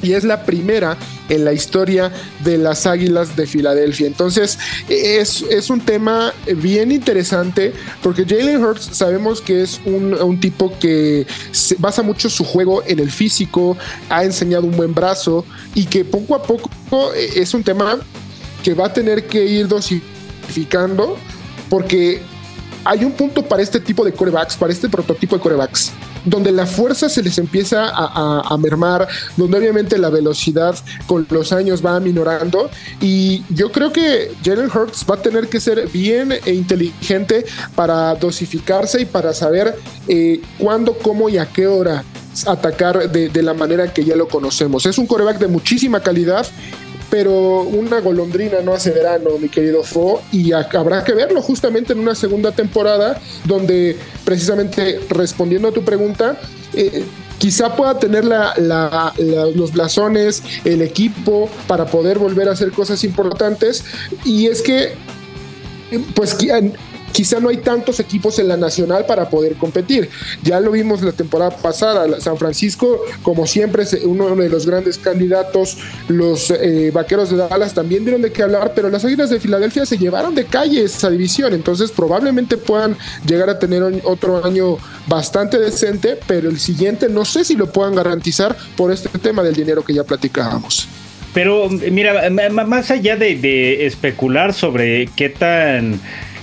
y 0.02 0.14
es 0.14 0.24
la 0.24 0.44
primera 0.44 0.98
en 1.30 1.46
la 1.46 1.54
historia 1.54 2.12
de 2.44 2.58
las 2.58 2.86
Águilas 2.86 3.36
de 3.36 3.46
Filadelfia. 3.46 4.08
Entonces 4.08 4.58
es, 4.88 5.44
es 5.44 5.70
un 5.70 5.82
tema 5.82 6.34
bien 6.58 6.92
interesante 6.92 7.74
porque 8.02 8.26
Jalen 8.26 8.64
Hurts 8.64 8.90
sabemos 8.98 9.42
que 9.42 9.62
es 9.64 9.80
un, 9.86 10.14
un, 10.14 10.40
tipo 10.40 10.74
que 10.80 11.28
basa 11.78 12.02
mucho 12.02 12.30
su 12.30 12.44
juego 12.44 12.84
en 12.86 13.00
el 13.00 13.12
físico, 13.12 13.78
ha 14.10 14.24
enseñado 14.24 14.66
un 14.66 14.76
buen 14.76 14.94
brazo 14.94 15.46
y 15.76 15.86
que 15.86 16.06
poco 16.06 16.36
a 16.36 16.44
poco 16.44 16.70
eh, 17.14 17.32
es 17.36 17.54
un 17.54 17.64
tema 17.64 18.00
que 18.64 18.74
va 18.74 18.88
a 18.88 18.94
tener 18.94 19.28
que 19.28 19.46
ir 19.46 19.68
dosificando 19.68 21.18
porque 21.70 22.22
hay 22.84 23.04
un 23.04 23.12
punto 23.12 23.44
para 23.44 23.62
este 23.62 23.80
tipo 23.80 24.04
de 24.04 24.12
corebacks, 24.14 24.56
para 24.56 24.72
este 24.72 24.90
prototipo 24.90 25.36
de 25.36 25.42
corebacks, 25.42 25.92
donde 26.30 26.52
la 26.52 26.66
fuerza 26.66 27.10
se 27.10 27.24
les 27.24 27.38
empieza 27.38 27.90
a, 27.90 28.58
mermar, 28.58 29.08
donde 29.38 29.58
obviamente 29.58 29.98
la 29.98 30.10
velocidad 30.10 30.76
con 31.08 31.26
los 31.30 31.52
años 31.52 31.86
va 31.86 31.96
aminorando. 31.96 32.70
Y 33.00 33.44
yo 33.50 33.72
creo 33.72 33.92
que 33.92 34.32
Jalen 34.44 34.70
Hurts 34.74 35.06
va 35.10 35.16
a 35.16 35.22
tener 35.22 35.48
que 35.48 35.60
ser 35.60 35.88
bien 35.90 36.34
e 36.46 36.54
inteligente 36.54 37.46
para 37.76 38.16
dosificarse 38.16 39.02
y 39.02 39.06
para 39.06 39.34
saber 39.34 39.76
eh, 40.08 40.42
cuándo, 40.58 40.98
cómo 40.98 41.30
y 41.30 41.38
a 41.38 41.46
qué 41.46 41.68
hora 41.68 42.04
atacar 42.46 43.12
de, 43.12 43.30
de, 43.30 43.44
la 43.44 43.54
manera 43.54 43.94
que 43.94 44.04
ya 44.04 44.16
lo 44.16 44.28
conocemos. 44.28 44.86
Es 44.86 44.98
un 44.98 45.08
coreback 45.08 45.40
de 45.40 45.48
muchísima 45.48 46.00
calidad 46.00 46.46
pero 47.10 47.62
una 47.62 48.00
golondrina 48.00 48.62
no 48.62 48.74
hace 48.74 48.92
verano, 48.92 49.32
mi 49.40 49.50
querido 49.50 49.84
Fo, 49.84 50.22
y 50.32 50.52
habrá 50.52 51.04
que 51.04 51.14
verlo 51.14 51.42
justamente 51.42 51.94
en 51.94 52.00
una 52.00 52.16
segunda 52.16 52.52
temporada 52.52 53.20
donde 53.46 53.98
precisamente 54.26 55.00
respondiendo 55.10 55.70
a 55.70 55.72
tu 55.72 55.84
pregunta, 55.84 56.40
eh, 56.74 57.04
quizá 57.40 57.76
pueda 57.76 57.98
tener 57.98 58.26
los 58.26 59.74
blasones, 59.74 60.44
el 60.66 60.82
equipo 60.82 61.50
para 61.68 61.86
poder 61.86 62.20
volver 62.20 62.48
a 62.50 62.52
hacer 62.52 62.72
cosas 62.72 63.04
importantes. 63.04 63.84
Y 64.24 64.48
es 64.48 64.62
que, 64.62 64.94
pues 66.14 66.36
quizá 67.12 67.40
no 67.40 67.50
hay 67.50 67.58
tantos 67.58 68.00
equipos 68.00 68.40
en 68.40 68.48
la 68.48 68.58
nacional 68.58 69.06
para 69.06 69.30
poder 69.30 69.56
competir. 69.56 70.10
Ya 70.44 70.60
lo 70.60 70.72
vimos 70.72 71.02
la 71.02 71.12
temporada 71.12 71.52
pasada, 71.52 72.20
San 72.20 72.38
Francisco, 72.38 73.02
como 73.24 73.46
siempre, 73.48 73.84
es 73.84 73.94
uno 74.04 74.36
de 74.36 74.50
los 74.50 74.66
grandes 74.66 74.98
candidatos, 74.98 75.78
los 76.08 76.52
eh, 76.52 76.92
Vaqueros 76.94 77.30
de 77.30 77.38
Dallas 77.38 77.74
también 77.74 78.04
dieron 78.04 78.22
de 78.22 78.32
qué 78.32 78.44
hablar, 78.44 78.74
pero 78.76 78.90
las 78.90 79.06
Águilas 79.06 79.30
de 79.30 79.40
Filadelfia 79.40 79.86
se 79.86 79.98
llevaron 79.98 80.36
de 80.36 80.46
calle 80.46 80.84
esa 80.84 81.10
división, 81.10 81.54
entonces 81.54 81.92
probablemente 81.92 82.58
puedan 82.58 82.98
llegar 83.26 83.50
a 83.50 83.60
tener 83.60 83.84
otro 84.04 84.44
año 84.46 84.78
bastante 85.08 85.60
decente, 85.60 86.18
pero 86.28 86.50
el 86.50 86.60
siguiente 86.60 87.10
no 87.10 87.26
sé 87.26 87.44
si 87.44 87.56
lo 87.56 87.72
puedan 87.72 87.96
garantizar 87.96 88.56
por 88.76 88.92
este 88.92 89.10
tema 89.20 89.44
del 89.44 89.56
dinero 89.56 89.84
que 89.84 89.94
ya 89.94 90.04
platicábamos. 90.04 90.88
Pero 91.34 91.70
mira, 91.70 92.30
más 92.50 92.90
allá 92.90 93.16
de 93.16 93.86
especular 93.86 94.54
sobre 94.54 95.08
qué 95.16 95.30
tan 95.30 96.00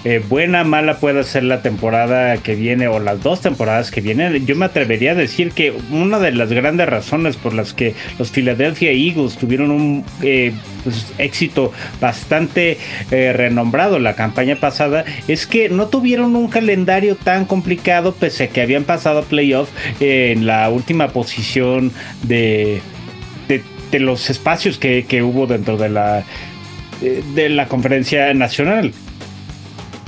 eh, 0.08 0.22
buena, 0.28 0.62
mala 0.62 0.98
puede 1.00 1.24
ser 1.24 1.42
la 1.42 1.62
temporada 1.62 2.36
que 2.36 2.54
viene 2.54 2.86
o 2.86 3.00
las 3.00 3.24
dos 3.24 3.40
temporadas 3.40 3.90
que 3.90 4.00
vienen, 4.00 4.46
yo 4.46 4.54
me 4.54 4.66
atrevería 4.66 5.10
a 5.10 5.14
decir 5.16 5.50
que 5.50 5.74
una 5.90 6.20
de 6.20 6.30
las 6.30 6.52
grandes 6.52 6.88
razones 6.88 7.36
por 7.36 7.52
las 7.52 7.72
que 7.72 7.92
los 8.16 8.30
Philadelphia 8.30 8.92
Eagles 8.92 9.36
tuvieron 9.36 9.72
un 9.72 10.04
eh, 10.22 10.52
pues, 10.84 11.12
éxito 11.18 11.72
bastante 12.00 12.78
eh, 13.10 13.32
renombrado 13.32 13.98
la 13.98 14.14
campaña 14.14 14.54
pasada 14.54 15.04
es 15.26 15.48
que 15.48 15.70
no 15.70 15.88
tuvieron 15.88 16.36
un 16.36 16.46
calendario 16.46 17.16
tan 17.16 17.44
complicado 17.44 18.14
pese 18.14 18.44
a 18.44 18.48
que 18.50 18.62
habían 18.62 18.84
pasado 18.84 19.24
playoff 19.24 19.70
en 19.98 20.46
la 20.46 20.70
última 20.70 21.08
posición 21.08 21.90
de, 22.22 22.80
de, 23.48 23.98
los 23.98 24.30
espacios 24.30 24.78
que, 24.78 25.04
que 25.04 25.24
hubo 25.24 25.48
dentro 25.48 25.76
de 25.76 25.88
la 25.88 26.22
de 27.00 27.48
la 27.48 27.66
conferencia 27.66 28.32
nacional. 28.34 28.92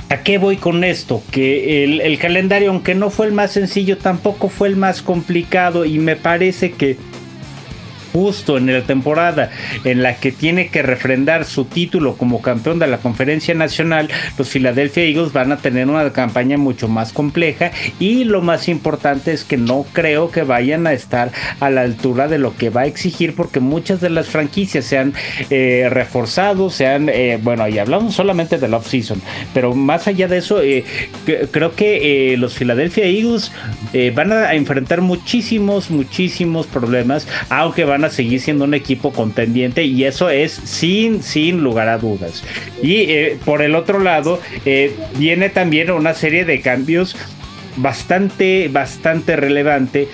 ¿A 0.09 0.23
qué 0.23 0.39
voy 0.39 0.57
con 0.57 0.83
esto? 0.83 1.21
Que 1.29 1.83
el, 1.83 2.17
calendario, 2.17 2.71
aunque 2.71 2.95
no 2.95 3.11
fue 3.11 3.27
el 3.27 3.31
más 3.31 3.51
sencillo, 3.51 3.99
tampoco 3.99 4.49
fue 4.49 4.67
el 4.67 4.75
más 4.75 5.03
complicado 5.03 5.85
y 5.85 5.99
me 5.99 6.15
parece 6.15 6.71
que 6.71 6.97
justo 8.13 8.57
en 8.57 8.71
la 8.71 8.81
temporada 8.81 9.51
en 9.83 10.03
la 10.03 10.15
que 10.15 10.31
tiene 10.31 10.69
que 10.69 10.81
refrendar 10.81 11.45
su 11.45 11.65
título 11.65 12.15
como 12.17 12.41
campeón 12.41 12.79
de 12.79 12.87
la 12.87 12.97
conferencia 12.97 13.53
nacional, 13.53 14.09
los 14.37 14.49
Philadelphia 14.49 15.03
Eagles 15.03 15.33
van 15.33 15.51
a 15.51 15.57
tener 15.57 15.87
una 15.87 16.11
campaña 16.11 16.57
mucho 16.57 16.87
más 16.87 17.13
compleja 17.13 17.71
y 17.99 18.23
lo 18.23 18.41
más 18.41 18.67
importante 18.67 19.31
es 19.31 19.43
que 19.43 19.57
no 19.57 19.85
creo 19.93 20.31
que 20.31 20.43
vayan 20.43 20.87
a 20.87 20.93
estar 20.93 21.31
a 21.59 21.69
la 21.69 21.81
altura 21.81 22.27
de 22.27 22.39
lo 22.39 22.55
que 22.55 22.69
va 22.69 22.81
a 22.81 22.85
exigir 22.85 23.35
porque 23.35 23.59
muchas 23.59 24.01
de 24.01 24.09
las 24.09 24.27
franquicias 24.27 24.85
se 24.85 24.97
han 24.97 25.13
eh, 25.49 25.87
reforzado, 25.89 26.69
se 26.69 26.87
han, 26.87 27.09
eh, 27.09 27.39
bueno, 27.41 27.67
y 27.67 27.77
hablamos 27.77 28.15
solamente 28.15 28.57
del 28.57 28.73
off-season, 28.73 29.21
pero 29.53 29.73
más 29.75 30.07
allá 30.07 30.27
de 30.27 30.37
eso, 30.37 30.61
eh, 30.61 30.83
creo 31.51 31.75
que 31.75 32.35
los 32.37 32.53
Philadelphia 32.53 33.05
Eagles 33.05 33.51
van 34.15 34.31
a 34.31 34.53
enfrentar 34.53 35.01
muchísimos, 35.01 35.89
muchísimos 35.89 36.67
problemas, 36.67 37.27
aunque 37.49 37.85
van 37.85 37.98
a 38.05 38.09
seguir 38.09 38.39
siendo 38.39 38.65
un 38.65 38.73
equipo 38.73 39.11
contendiente 39.11 39.83
y 39.83 40.03
eso 40.05 40.29
es 40.29 40.51
sin, 40.51 41.23
sin 41.23 41.61
lugar 41.61 41.89
a 41.89 41.97
dudas. 41.97 42.43
Y 42.81 43.07
por 43.45 43.61
el 43.61 43.75
otro 43.75 43.99
lado, 43.99 44.39
viene 45.17 45.49
también 45.49 45.91
una 45.91 46.13
serie 46.13 46.45
de 46.45 46.61
cambios 46.61 47.15
bastante, 47.77 48.67
bastante 48.69 49.35
relevante 49.35 50.07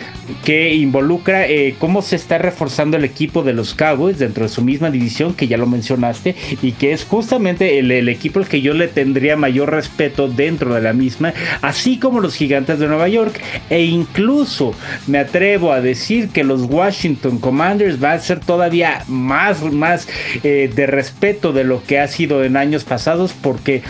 que 0.43 0.74
involucra 0.74 1.47
eh, 1.47 1.75
cómo 1.77 2.01
se 2.01 2.15
está 2.15 2.38
reforzando 2.38 2.97
el 2.97 3.03
equipo 3.03 3.43
de 3.43 3.53
los 3.53 3.74
Cowboys 3.74 4.19
dentro 4.19 4.43
de 4.43 4.50
su 4.50 4.62
misma 4.62 4.89
división, 4.89 5.33
que 5.33 5.47
ya 5.47 5.57
lo 5.57 5.67
mencionaste, 5.67 6.35
y 6.62 6.71
que 6.74 6.93
es 6.93 7.05
justamente 7.05 7.79
el, 7.79 8.09
equipo 8.09 8.39
al 8.39 8.47
que 8.47 8.62
yo 8.62 8.74
le 8.74 8.88
tendría 8.88 9.35
mayor 9.35 9.71
respeto 9.71 10.27
dentro 10.27 10.74
de 10.74 10.81
la 10.81 10.93
misma, 10.93 11.33
así 11.62 11.97
como 11.97 12.19
los 12.19 12.35
gigantes 12.35 12.79
de 12.79 12.88
Nueva 12.88 13.07
York, 13.07 13.39
e 13.69 13.83
incluso 13.83 14.74
me 15.07 15.19
atrevo 15.19 15.71
a 15.71 15.81
decir 15.81 16.29
que 16.29 16.43
los 16.43 16.63
Washington 16.63 17.39
Commanders 17.39 18.03
va 18.03 18.13
a 18.13 18.19
ser 18.19 18.39
todavía 18.39 19.03
más, 19.07 19.62
más 19.62 20.07
eh, 20.43 20.71
de 20.74 20.88
respeto 20.88 21.53
de 21.53 21.63
lo 21.63 21.83
que 21.83 22.00
ha 22.00 22.07
sido 22.07 22.43
en 22.43 22.57
años 22.57 22.83
pasados, 22.83 23.33
porque 23.33 23.83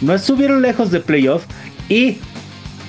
no 0.00 0.14
estuvieron 0.14 0.62
lejos 0.62 0.90
de 0.90 1.00
playoff 1.00 1.44
y 1.88 2.18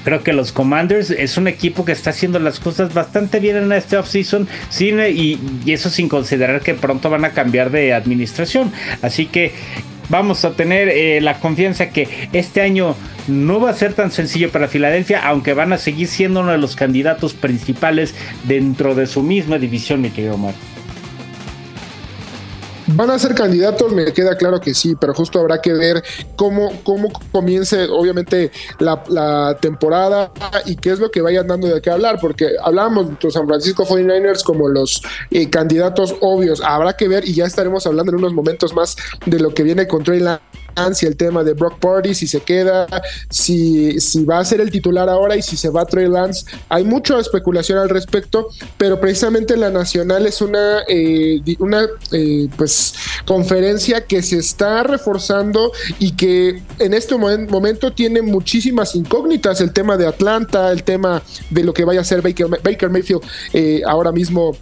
Creo 0.03 0.23
que 0.23 0.33
los 0.33 0.51
Commanders 0.51 1.11
es 1.11 1.37
un 1.37 1.47
equipo 1.47 1.85
que 1.85 1.91
está 1.91 2.09
haciendo 2.09 2.39
las 2.39 2.59
cosas 2.59 2.93
bastante 2.93 3.39
bien 3.39 3.57
en 3.57 3.71
este 3.71 3.97
offseason 3.97 4.47
y, 4.79 5.39
y 5.65 5.71
eso 5.71 5.89
sin 5.89 6.09
considerar 6.09 6.61
que 6.61 6.73
pronto 6.73 7.09
van 7.09 7.25
a 7.25 7.31
cambiar 7.31 7.71
de 7.71 7.93
administración. 7.93 8.71
Así 9.01 9.27
que 9.27 9.53
vamos 10.11 10.43
a 10.45 10.51
tener 10.51 10.89
eh, 10.89 11.21
la 11.21 11.39
confianza 11.39 11.89
que 11.89 12.07
este 12.33 12.61
año 12.61 12.95
no 13.27 13.59
va 13.59 13.69
a 13.69 13.73
ser 13.73 13.93
tan 13.93 14.11
sencillo 14.11 14.51
para 14.51 14.67
Filadelfia, 14.67 15.25
aunque 15.25 15.53
van 15.53 15.73
a 15.73 15.77
seguir 15.77 16.07
siendo 16.07 16.41
uno 16.41 16.51
de 16.51 16.57
los 16.57 16.75
candidatos 16.75 17.33
principales 17.33 18.13
dentro 18.43 18.93
de 18.93 19.07
su 19.07 19.23
misma 19.23 19.57
división, 19.57 20.01
mi 20.01 20.09
querido 20.09 20.35
Omar. 20.35 20.53
¿Van 22.93 23.09
a 23.09 23.19
ser 23.19 23.35
candidatos? 23.35 23.91
Me 23.93 24.11
queda 24.11 24.35
claro 24.35 24.59
que 24.59 24.73
sí, 24.73 24.95
pero 24.99 25.13
justo 25.13 25.39
habrá 25.39 25.61
que 25.61 25.73
ver 25.73 26.03
cómo, 26.35 26.71
cómo 26.83 27.09
comience, 27.31 27.85
obviamente, 27.85 28.51
la, 28.79 29.57
temporada 29.61 30.31
y 30.65 30.75
qué 30.75 30.91
es 30.91 30.99
lo 30.99 31.11
que 31.11 31.21
vayan 31.21 31.47
dando 31.47 31.67
de 31.67 31.81
qué 31.81 31.89
hablar, 31.89 32.17
porque 32.19 32.51
hablábamos 32.61 33.19
de 33.19 33.31
San 33.31 33.47
Francisco 33.47 33.85
49ers 33.85 34.43
como 34.43 34.67
los 34.67 35.01
eh, 35.29 35.49
candidatos 35.49 36.15
obvios. 36.21 36.61
Habrá 36.63 36.93
que 36.93 37.07
ver 37.07 37.27
y 37.27 37.33
ya 37.33 37.45
estaremos 37.45 37.85
hablando 37.85 38.11
en 38.11 38.19
unos 38.19 38.33
momentos 38.33 38.73
más 38.73 38.95
de 39.25 39.39
lo 39.39 39.53
que 39.53 39.63
viene 39.63 39.87
con 39.87 40.03
Trey 40.03 40.21
si 40.93 41.05
el 41.05 41.15
tema 41.15 41.43
de 41.43 41.53
Brock 41.53 41.79
Party, 41.79 42.13
si 42.13 42.27
se 42.27 42.41
queda, 42.41 42.87
si, 43.29 43.99
si 43.99 44.25
va 44.25 44.39
a 44.39 44.45
ser 44.45 44.61
el 44.61 44.71
titular 44.71 45.09
ahora 45.09 45.35
y 45.35 45.41
si 45.41 45.57
se 45.57 45.69
va 45.69 45.81
a 45.81 45.85
Trey 45.85 46.07
Lance. 46.07 46.45
Hay 46.69 46.83
mucha 46.83 47.19
especulación 47.19 47.77
al 47.77 47.89
respecto, 47.89 48.49
pero 48.77 48.99
precisamente 48.99 49.55
la 49.57 49.69
Nacional 49.69 50.25
es 50.25 50.41
una, 50.41 50.79
eh, 50.87 51.41
una 51.59 51.87
eh, 52.11 52.47
pues, 52.57 52.93
conferencia 53.25 54.05
que 54.05 54.21
se 54.21 54.37
está 54.37 54.83
reforzando 54.83 55.71
y 55.99 56.11
que 56.13 56.61
en 56.79 56.93
este 56.93 57.15
momento 57.15 57.93
tiene 57.93 58.21
muchísimas 58.21 58.95
incógnitas. 58.95 59.61
El 59.61 59.73
tema 59.73 59.97
de 59.97 60.07
Atlanta, 60.07 60.71
el 60.71 60.83
tema 60.83 61.21
de 61.49 61.63
lo 61.63 61.73
que 61.73 61.85
vaya 61.85 62.01
a 62.01 62.03
ser 62.03 62.21
Baker, 62.21 62.47
Baker 62.47 62.89
Mayfield 62.89 63.21
eh, 63.53 63.81
ahora 63.85 64.11
mismo 64.11 64.57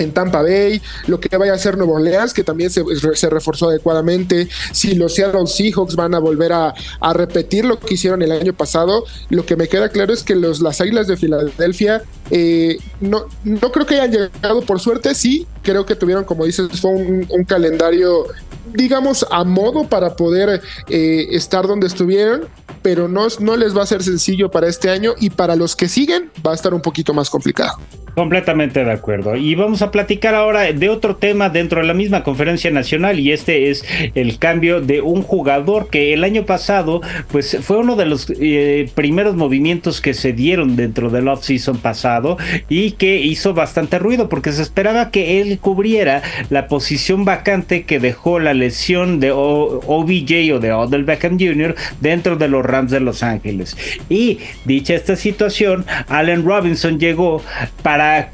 en 0.00 0.12
Tampa 0.12 0.42
Bay, 0.42 0.80
lo 1.06 1.20
que 1.20 1.36
vaya 1.36 1.52
a 1.52 1.56
hacer 1.56 1.76
Nuevo 1.76 1.94
Orleans, 1.94 2.34
que 2.34 2.44
también 2.44 2.70
se, 2.70 2.82
reforzó 3.30 3.68
adecuadamente, 3.68 4.48
si 4.72 4.94
los 4.94 5.14
Seattle 5.14 5.46
Seahawks 5.46 5.96
van 5.96 6.14
a 6.14 6.18
volver 6.18 6.52
a, 6.52 6.74
repetir 7.12 7.64
lo 7.64 7.78
que 7.78 7.94
hicieron 7.94 8.22
el 8.22 8.32
año 8.32 8.52
pasado, 8.52 9.04
lo 9.28 9.44
que 9.44 9.56
me 9.56 9.68
queda 9.68 9.88
claro 9.88 10.12
es 10.12 10.22
que 10.22 10.34
los, 10.34 10.60
las 10.60 10.80
Águilas 10.80 11.06
de 11.06 11.16
Filadelfia 11.16 12.02
eh, 12.30 12.78
no, 13.00 13.26
no 13.44 13.72
creo 13.72 13.86
que 13.86 13.96
hayan 13.96 14.12
llegado. 14.12 14.62
Por 14.62 14.80
suerte, 14.80 15.14
sí, 15.14 15.46
creo 15.62 15.84
que 15.84 15.96
tuvieron, 15.96 16.24
como 16.24 16.44
dices, 16.44 16.68
fue 16.80 16.90
un, 16.90 17.26
calendario, 17.46 18.26
digamos, 18.74 19.26
a 19.30 19.44
modo 19.44 19.84
para 19.88 20.16
poder 20.16 20.60
eh, 20.88 21.26
estar 21.30 21.66
donde 21.66 21.86
estuvieron, 21.86 22.42
pero 22.82 23.08
no, 23.08 23.26
no 23.40 23.56
les 23.56 23.76
va 23.76 23.82
a 23.82 23.86
ser 23.86 24.02
sencillo 24.02 24.50
para 24.50 24.68
este 24.68 24.90
año 24.90 25.12
y 25.20 25.30
para 25.30 25.56
los 25.56 25.76
que 25.76 25.88
siguen 25.88 26.30
va 26.46 26.52
a 26.52 26.54
estar 26.54 26.74
un 26.74 26.80
poquito 26.80 27.14
más 27.14 27.30
complicado. 27.30 27.78
Completamente 28.14 28.84
de 28.84 28.92
acuerdo. 28.92 29.36
Y 29.36 29.54
vamos 29.54 29.82
a 29.82 29.90
platicar 29.90 30.34
ahora 30.34 30.72
de 30.72 30.88
otro 30.88 31.16
tema 31.16 31.48
dentro 31.48 31.80
de 31.80 31.86
la 31.86 31.94
misma 31.94 32.22
conferencia 32.22 32.70
nacional 32.70 33.20
y 33.20 33.32
este 33.32 33.70
es 33.70 33.84
el 34.14 34.38
cambio 34.38 34.80
de 34.80 35.00
un 35.00 35.22
jugador 35.22 35.88
que 35.88 36.12
el 36.12 36.24
año 36.24 36.44
pasado 36.44 37.00
pues 37.30 37.56
fue 37.62 37.78
uno 37.78 37.96
de 37.96 38.06
los 38.06 38.26
eh, 38.40 38.90
primeros 38.94 39.36
movimientos 39.36 40.00
que 40.00 40.14
se 40.14 40.32
dieron 40.32 40.76
dentro 40.76 41.10
del 41.10 41.28
off-season 41.28 41.78
pasado 41.78 42.36
y 42.68 42.92
que 42.92 43.16
hizo 43.18 43.54
bastante 43.54 43.98
ruido 43.98 44.28
porque 44.28 44.52
se 44.52 44.62
esperaba 44.62 45.10
que 45.10 45.40
él 45.40 45.58
cubriera 45.58 46.22
la 46.50 46.66
posición 46.66 47.24
vacante 47.24 47.84
que 47.84 48.00
dejó 48.00 48.40
la 48.40 48.54
lesión 48.60 49.18
de 49.18 49.32
OBJ 49.32 50.54
o 50.54 50.60
de 50.60 50.72
Odell 50.72 51.04
Beckham 51.04 51.38
Jr. 51.38 51.74
dentro 52.00 52.36
de 52.36 52.48
los 52.48 52.64
Rams 52.64 52.90
de 52.90 53.00
Los 53.00 53.22
Ángeles. 53.22 53.76
Y 54.08 54.38
dicha 54.64 54.94
esta 54.94 55.16
situación, 55.16 55.84
Allen 56.08 56.44
Robinson 56.44 56.98
llegó 56.98 57.42
para 57.82 58.30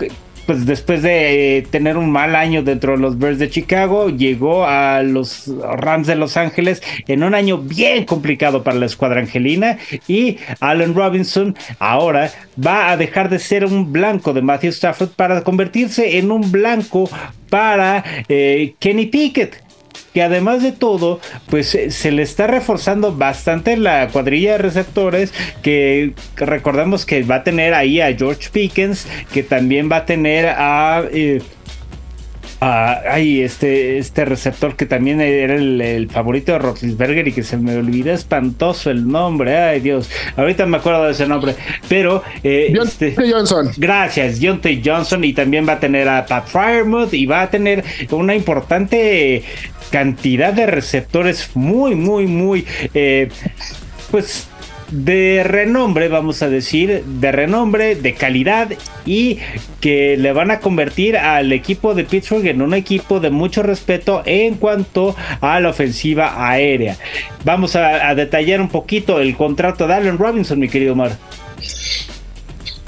pues 0.46 0.64
después 0.64 1.02
de 1.02 1.58
eh, 1.58 1.62
tener 1.62 1.96
un 1.96 2.10
mal 2.10 2.36
año 2.36 2.62
dentro 2.62 2.92
de 2.92 2.98
los 2.98 3.18
Bears 3.18 3.38
de 3.38 3.50
Chicago, 3.50 4.08
llegó 4.08 4.64
a 4.64 5.02
los 5.02 5.52
Rams 5.60 6.06
de 6.06 6.14
Los 6.14 6.36
Ángeles 6.36 6.82
en 7.08 7.24
un 7.24 7.34
año 7.34 7.58
bien 7.58 8.04
complicado 8.04 8.62
para 8.62 8.78
la 8.78 8.86
escuadra 8.86 9.20
angelina 9.20 9.78
y 10.06 10.38
Allen 10.60 10.94
Robinson 10.94 11.56
ahora 11.80 12.30
va 12.64 12.90
a 12.90 12.96
dejar 12.96 13.28
de 13.28 13.40
ser 13.40 13.64
un 13.64 13.92
blanco 13.92 14.32
de 14.32 14.42
Matthew 14.42 14.70
Stafford 14.70 15.10
para 15.10 15.42
convertirse 15.42 16.18
en 16.18 16.30
un 16.30 16.50
blanco 16.52 17.10
para 17.50 18.04
eh, 18.28 18.74
Kenny 18.78 19.06
Pickett 19.06 19.65
que 20.16 20.22
además 20.22 20.62
de 20.62 20.72
todo, 20.72 21.20
pues 21.50 21.78
se 21.90 22.10
le 22.10 22.22
está 22.22 22.46
reforzando 22.46 23.14
bastante 23.14 23.76
la 23.76 24.08
cuadrilla 24.08 24.52
de 24.52 24.56
receptores, 24.56 25.34
que 25.60 26.14
recordemos 26.36 27.04
que 27.04 27.22
va 27.22 27.34
a 27.34 27.44
tener 27.44 27.74
ahí 27.74 28.00
a 28.00 28.16
George 28.16 28.48
Pickens, 28.50 29.06
que 29.30 29.42
también 29.42 29.92
va 29.92 29.96
a 29.96 30.06
tener 30.06 30.46
a... 30.46 31.04
Eh, 31.12 31.42
ay, 32.60 33.42
este, 33.42 33.98
este 33.98 34.24
receptor 34.24 34.76
que 34.76 34.86
también 34.86 35.20
era 35.20 35.54
el, 35.54 36.08
favorito 36.10 36.52
de 36.52 36.58
Roethlisberger 36.58 37.28
y 37.28 37.32
que 37.32 37.42
se 37.42 37.56
me 37.56 37.76
olvidó 37.76 38.12
espantoso 38.12 38.90
el 38.90 39.06
nombre. 39.08 39.56
Ay, 39.56 39.80
Dios. 39.80 40.08
Ahorita 40.36 40.66
me 40.66 40.78
acuerdo 40.78 41.04
de 41.04 41.12
ese 41.12 41.26
nombre. 41.26 41.54
Pero. 41.88 42.22
Eh, 42.42 42.72
este, 42.82 43.14
Johnson. 43.30 43.70
Gracias, 43.76 44.40
T. 44.62 44.82
Johnson. 44.84 45.24
Y 45.24 45.32
también 45.32 45.68
va 45.68 45.74
a 45.74 45.80
tener 45.80 46.08
a 46.08 46.24
Pat 46.26 46.46
Firemouth 46.46 47.12
y 47.12 47.26
va 47.26 47.42
a 47.42 47.50
tener 47.50 47.84
una 48.10 48.34
importante 48.34 49.42
cantidad 49.90 50.52
de 50.52 50.66
receptores 50.66 51.50
muy, 51.54 51.94
muy, 51.94 52.26
muy, 52.26 52.66
eh, 52.92 53.28
pues 54.10 54.48
de 54.90 55.42
renombre, 55.44 56.08
vamos 56.08 56.42
a 56.42 56.48
decir, 56.48 57.04
de 57.04 57.32
renombre, 57.32 57.96
de 57.96 58.14
calidad 58.14 58.68
y 59.04 59.38
que 59.80 60.16
le 60.16 60.32
van 60.32 60.50
a 60.50 60.60
convertir 60.60 61.16
al 61.16 61.52
equipo 61.52 61.94
de 61.94 62.04
Pittsburgh 62.04 62.46
en 62.46 62.62
un 62.62 62.74
equipo 62.74 63.20
de 63.20 63.30
mucho 63.30 63.62
respeto 63.62 64.22
en 64.24 64.54
cuanto 64.54 65.16
a 65.40 65.60
la 65.60 65.70
ofensiva 65.70 66.48
aérea. 66.48 66.96
Vamos 67.44 67.76
a, 67.76 68.14
detallar 68.14 68.60
un 68.60 68.68
poquito 68.68 69.20
el 69.20 69.36
contrato 69.36 69.86
de 69.86 69.94
Allen 69.94 70.18
Robinson, 70.18 70.58
mi 70.58 70.68
querido 70.68 70.92
Omar. 70.92 71.16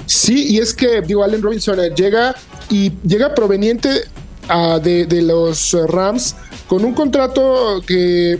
Sí, 0.07 0.55
y 0.55 0.59
es 0.59 0.73
que, 0.73 1.03
digo, 1.03 1.25
Allen 1.25 1.43
Robinson 1.43 1.79
llega 1.95 2.35
y 2.71 2.93
llega 3.05 3.35
proveniente 3.35 3.89
ah, 4.49 4.79
de, 4.83 5.07
de 5.07 5.23
los 5.23 5.77
Rams 5.89 6.37
con 6.67 6.85
un 6.85 6.95
contrato 6.95 7.83
que 7.87 8.39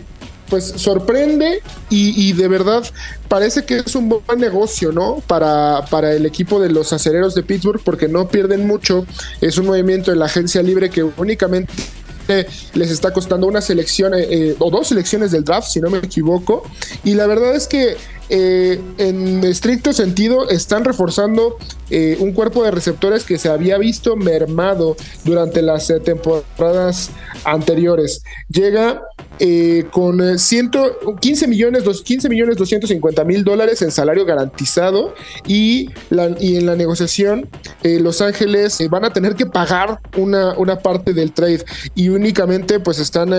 pues 0.49 0.65
sorprende 0.75 1.61
y, 1.89 2.33
de 2.33 2.47
verdad 2.47 2.83
parece 3.27 3.65
que 3.65 3.77
es 3.77 3.95
un 3.95 4.09
buen 4.09 4.39
negocio, 4.39 4.91
¿no? 4.91 5.21
Para, 5.27 5.85
para 5.89 6.13
el 6.13 6.25
equipo 6.25 6.59
de 6.59 6.69
los 6.69 6.93
acereros 6.93 7.35
de 7.35 7.43
Pittsburgh 7.43 7.81
porque 7.83 8.07
no 8.07 8.27
pierden 8.27 8.65
mucho. 8.67 9.05
Es 9.41 9.57
un 9.57 9.67
movimiento 9.67 10.11
de 10.11 10.17
la 10.17 10.25
agencia 10.25 10.61
libre 10.63 10.89
que 10.89 11.03
únicamente 11.03 11.71
les 12.73 12.91
está 12.91 13.11
costando 13.11 13.47
una 13.47 13.61
selección 13.61 14.13
eh, 14.13 14.27
eh, 14.29 14.55
o 14.59 14.69
dos 14.69 14.87
selecciones 14.87 15.31
del 15.31 15.43
draft, 15.43 15.69
si 15.69 15.79
no 15.79 15.89
me 15.89 15.97
equivoco. 15.97 16.63
Y 17.03 17.15
la 17.15 17.27
verdad 17.27 17.55
es 17.55 17.67
que 17.67 17.97
eh, 18.29 18.79
en 18.97 19.43
estricto 19.43 19.91
sentido 19.91 20.49
están 20.49 20.85
reforzando 20.85 21.57
eh, 21.89 22.15
un 22.19 22.33
cuerpo 22.33 22.63
de 22.63 22.69
receptores 22.69 23.23
que 23.23 23.39
se 23.39 23.49
había 23.49 23.77
visto 23.79 24.15
mermado 24.15 24.95
durante 25.23 25.63
las 25.63 25.89
eh, 25.89 25.99
temporadas 25.99 27.09
anteriores. 27.43 28.23
Llega 28.49 29.01
con 29.91 30.37
115 30.37 31.47
millones, 31.47 31.83
15 32.03 32.27
millones 32.27 32.57
250 32.57 33.23
mil 33.23 33.45
dólares 33.45 33.81
en 33.81 33.89
salario 33.89 34.25
garantizado 34.25 35.13
y, 35.47 35.89
y 36.39 36.57
en 36.57 36.65
la 36.65 36.75
negociación 36.75 37.49
Los 37.83 38.21
Ángeles 38.21 38.77
van 38.89 39.05
a 39.05 39.13
tener 39.13 39.35
que 39.35 39.45
pagar 39.45 40.01
una, 40.17 40.57
una 40.57 40.79
parte 40.79 41.13
del 41.13 41.31
trade 41.31 41.63
y 41.95 42.09
únicamente 42.09 42.81
pues 42.81 42.99
están 42.99 43.33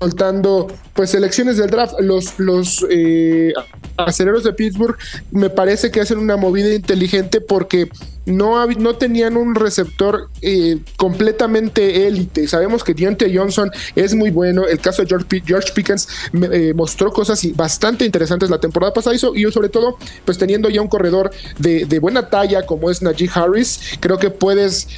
soltando 0.00 0.68
pues 0.94 1.10
selecciones 1.10 1.56
del 1.56 1.70
draft. 1.70 1.94
Los, 2.00 2.38
los 2.38 2.84
eh, 2.90 3.52
aceleros 3.96 4.44
de 4.44 4.52
Pittsburgh 4.52 4.96
me 5.30 5.50
parece 5.50 5.90
que 5.90 6.00
hacen 6.00 6.18
una 6.18 6.36
movida 6.36 6.72
inteligente 6.72 7.40
porque 7.40 7.88
no, 8.24 8.66
no 8.66 8.96
tenían 8.96 9.36
un 9.36 9.54
receptor 9.54 10.28
eh, 10.42 10.80
completamente 10.96 12.08
élite. 12.08 12.48
Sabemos 12.48 12.82
que 12.82 12.92
Deontay 12.92 13.36
Johnson 13.36 13.70
es 13.94 14.14
muy 14.14 14.30
bueno. 14.30 14.66
El 14.66 14.80
caso 14.80 15.02
de 15.02 15.08
George, 15.08 15.42
George 15.46 15.72
Pickens 15.72 16.08
eh, 16.32 16.72
mostró 16.74 17.12
cosas 17.12 17.46
bastante 17.54 18.04
interesantes 18.04 18.50
la 18.50 18.58
temporada 18.58 18.92
pasada 18.92 19.14
y 19.14 19.52
sobre 19.52 19.68
todo 19.68 19.96
pues 20.24 20.38
teniendo 20.38 20.68
ya 20.68 20.82
un 20.82 20.88
corredor 20.88 21.30
de, 21.58 21.98
buena 22.00 22.28
talla 22.28 22.66
como 22.66 22.90
es 22.90 23.00
Najee 23.00 23.30
Harris, 23.32 23.80
creo 24.00 24.18
que 24.18 24.30
puedes 24.30 24.88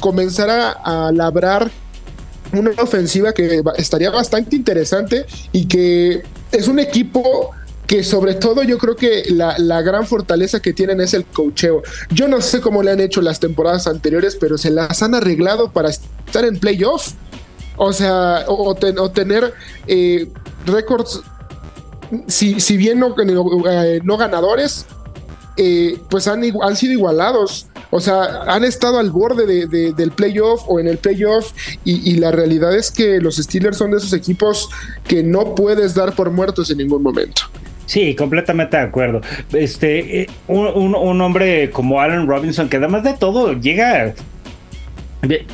comenzar 0.00 0.48
a, 0.48 0.70
a 1.08 1.12
labrar 1.12 1.70
una 2.52 2.70
ofensiva 2.82 3.32
que 3.32 3.62
estaría 3.76 4.10
bastante 4.10 4.56
interesante 4.56 5.26
y 5.52 5.66
que 5.66 6.22
es 6.50 6.68
un 6.68 6.78
equipo 6.78 7.50
que 7.86 8.04
sobre 8.04 8.34
todo 8.34 8.62
yo 8.62 8.78
creo 8.78 8.96
que 8.96 9.24
la, 9.28 9.82
gran 9.82 10.06
fortaleza 10.06 10.60
que 10.60 10.72
tienen 10.72 11.00
es 11.00 11.14
el 11.14 11.24
cocheo. 11.24 11.82
Yo 12.10 12.28
no 12.28 12.40
sé 12.40 12.60
cómo 12.60 12.82
le 12.82 12.90
han 12.90 13.00
hecho 13.00 13.20
las 13.20 13.40
temporadas 13.40 13.86
anteriores, 13.86 14.36
pero 14.40 14.56
se 14.56 14.70
las 14.70 15.02
han 15.02 15.14
arreglado 15.14 15.70
para 15.72 15.90
estar 15.90 16.44
en 16.44 16.58
playoffs. 16.58 17.16
O 17.76 17.92
sea, 17.92 18.44
o, 18.48 18.74
tener 18.74 19.52
eh, 19.86 20.28
récords, 20.66 21.20
si, 22.28 22.60
si, 22.60 22.76
bien 22.76 22.98
no, 23.00 23.14
eh, 23.18 24.00
ganadores, 24.02 24.86
eh, 25.56 25.98
pues 26.08 26.28
han, 26.28 26.42
han 26.62 26.76
sido 26.76 26.92
igualados. 26.92 27.66
O 27.94 28.00
sea, 28.00 28.44
han 28.46 28.64
estado 28.64 28.98
al 28.98 29.10
borde 29.10 29.66
del 29.66 30.10
playoff 30.12 30.62
o 30.66 30.80
en 30.80 30.88
el 30.88 30.96
playoff 30.96 31.52
y, 31.84 32.16
la 32.16 32.32
realidad 32.32 32.74
es 32.74 32.90
que 32.90 33.20
los 33.20 33.36
Steelers 33.36 33.76
son 33.76 33.90
de 33.90 33.98
esos 33.98 34.14
equipos 34.14 34.70
que 35.06 35.22
no 35.22 35.54
puedes 35.54 35.94
dar 35.94 36.14
por 36.14 36.30
muertos 36.30 36.70
en 36.70 36.78
ningún 36.78 37.02
momento. 37.02 37.42
Sí, 37.84 38.14
completamente 38.14 38.78
de 38.78 38.84
acuerdo. 38.84 39.20
Este, 39.52 40.22
eh, 40.22 40.26
un, 40.48 40.94
hombre 41.20 41.70
como 41.70 42.00
Allen 42.00 42.26
Robinson, 42.26 42.70
que 42.70 42.78
además 42.78 43.04
de 43.04 43.12
todo 43.12 43.52
llega 43.60 44.14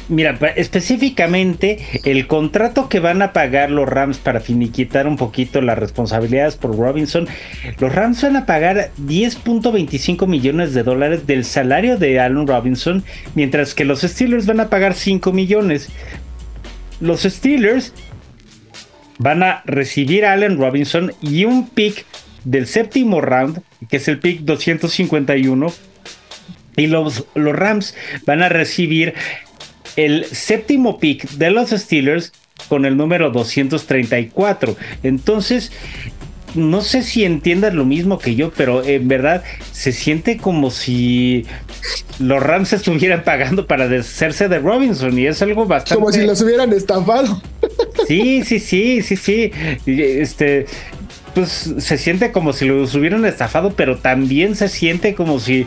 Mira, 0.09 0.39
específicamente 0.57 1.79
el 2.05 2.27
contrato 2.27 2.89
que 2.89 3.01
van 3.01 3.21
a 3.21 3.35
pagar 3.35 3.71
los 3.71 3.87
Rams 3.87 4.17
para 4.17 4.41
finiquitar 4.41 5.07
un 5.07 5.17
poquito 5.19 5.61
las 5.61 5.79
responsabilidades 5.79 6.57
por 6.57 6.75
Robinson, 6.75 7.29
los 7.79 7.95
Rams 7.95 8.23
van 8.23 8.37
a 8.37 8.47
pagar 8.47 8.91
10.25 8.99 10.27
millones 10.27 10.73
de 10.73 10.83
dólares 10.83 11.27
del 11.27 11.45
salario 11.45 11.99
de 11.99 12.19
Allen 12.19 12.47
Robinson, 12.47 13.05
mientras 13.35 13.75
que 13.75 13.85
los 13.85 14.01
Steelers 14.01 14.47
van 14.47 14.61
a 14.61 14.71
pagar 14.71 14.95
5 14.95 15.33
millones. 15.33 15.91
Los 17.01 17.25
Steelers 17.25 17.93
van 19.19 19.43
a 19.43 19.63
recibir 19.67 20.25
a 20.25 20.33
Allen 20.33 20.57
Robinson 20.57 21.13
y 21.21 21.45
un 21.45 21.69
pick 21.69 22.07
del 22.45 22.67
séptimo 22.67 23.21
round, 23.21 23.61
que 23.91 23.99
es 23.99 24.09
el 24.09 24.19
pick 24.19 24.41
251. 24.41 25.67
Y 26.77 26.87
los, 26.87 27.27
los 27.35 27.57
Rams 27.57 27.97
van 28.25 28.43
a 28.43 28.49
recibir 28.49 29.15
el 29.99 30.25
séptimo 30.26 31.00
pick 31.00 31.28
de 31.33 31.50
los 31.50 31.71
Steelers 31.71 32.33
con 32.69 32.85
el 32.85 32.97
número 32.97 33.31
234. 33.31 34.76
Entonces, 35.02 35.73
no 36.55 36.83
sé 36.83 37.02
si 37.02 37.25
entiendas 37.25 37.75
lo 37.75 37.85
mismo 37.85 38.21
que 38.21 38.37
yo, 38.37 38.52
pero 38.57 38.85
en 38.85 39.09
verdad 39.09 39.43
se 39.73 39.90
siente 39.90 40.37
como 40.37 40.70
si 40.70 41.46
los 42.20 42.40
Rams 42.40 42.73
estuvieran 42.73 43.25
pagando 43.25 43.66
para 43.66 43.88
deshacerse 43.88 44.49
de 44.49 44.61
Robinson 44.61 45.18
y 45.18 45.27
es 45.27 45.42
algo 45.42 45.66
bastante. 45.66 45.96
Como 45.96 46.12
si 46.12 46.25
los 46.25 46.40
hubieran 46.42 46.73
estafado. 46.73 47.42
Sí, 48.07 48.44
sí, 48.44 48.61
sí, 48.61 49.03
sí, 49.03 49.16
sí. 49.16 49.51
Este. 49.85 50.66
Pues 51.35 51.75
se 51.79 51.99
siente 51.99 52.33
como 52.33 52.53
si 52.53 52.64
los 52.64 52.94
hubieran 52.94 53.25
estafado, 53.27 53.73
pero 53.75 53.99
también 53.99 54.57
se 54.57 54.68
siente 54.68 55.14
como 55.14 55.38
si 55.38 55.66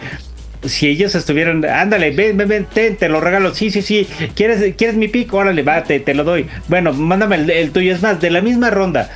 si 0.64 0.88
ellos 0.88 1.16
estuvieran, 1.16 1.66
ándale, 1.66 2.12
ven, 2.12 2.38
ven, 2.38 2.48
ven, 2.48 2.68
te, 2.98 3.10
lo 3.10 3.20
regalo, 3.20 3.54
sí, 3.54 3.72
sí, 3.72 3.82
sí, 3.82 4.08
¿quieres, 4.36 4.76
¿quieres 4.76 4.96
mi 4.96 5.08
pico? 5.08 5.38
Órale, 5.38 5.64
va, 5.64 5.84
te, 5.84 6.14
lo 6.14 6.24
doy. 6.24 6.48
Bueno, 6.68 6.94
mándame 6.94 7.36
el, 7.36 7.72
tuyo, 7.72 7.94
es 7.94 8.02
más, 8.02 8.20
de 8.22 8.30
la 8.30 8.42
misma 8.42 8.70
ronda. 8.70 9.10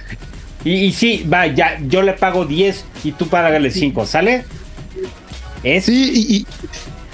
Y, 0.63 0.91
sí, 0.93 1.25
va, 1.31 1.47
ya, 1.47 1.79
yo 1.87 2.01
le 2.01 2.13
pago 2.13 2.45
10 2.45 2.85
y 3.03 3.11
tú 3.11 3.27
págale 3.27 3.69
5, 3.69 4.05
¿sale? 4.05 4.45
Sí, 5.63 6.11
y, 6.13 6.35
y, 6.37 6.47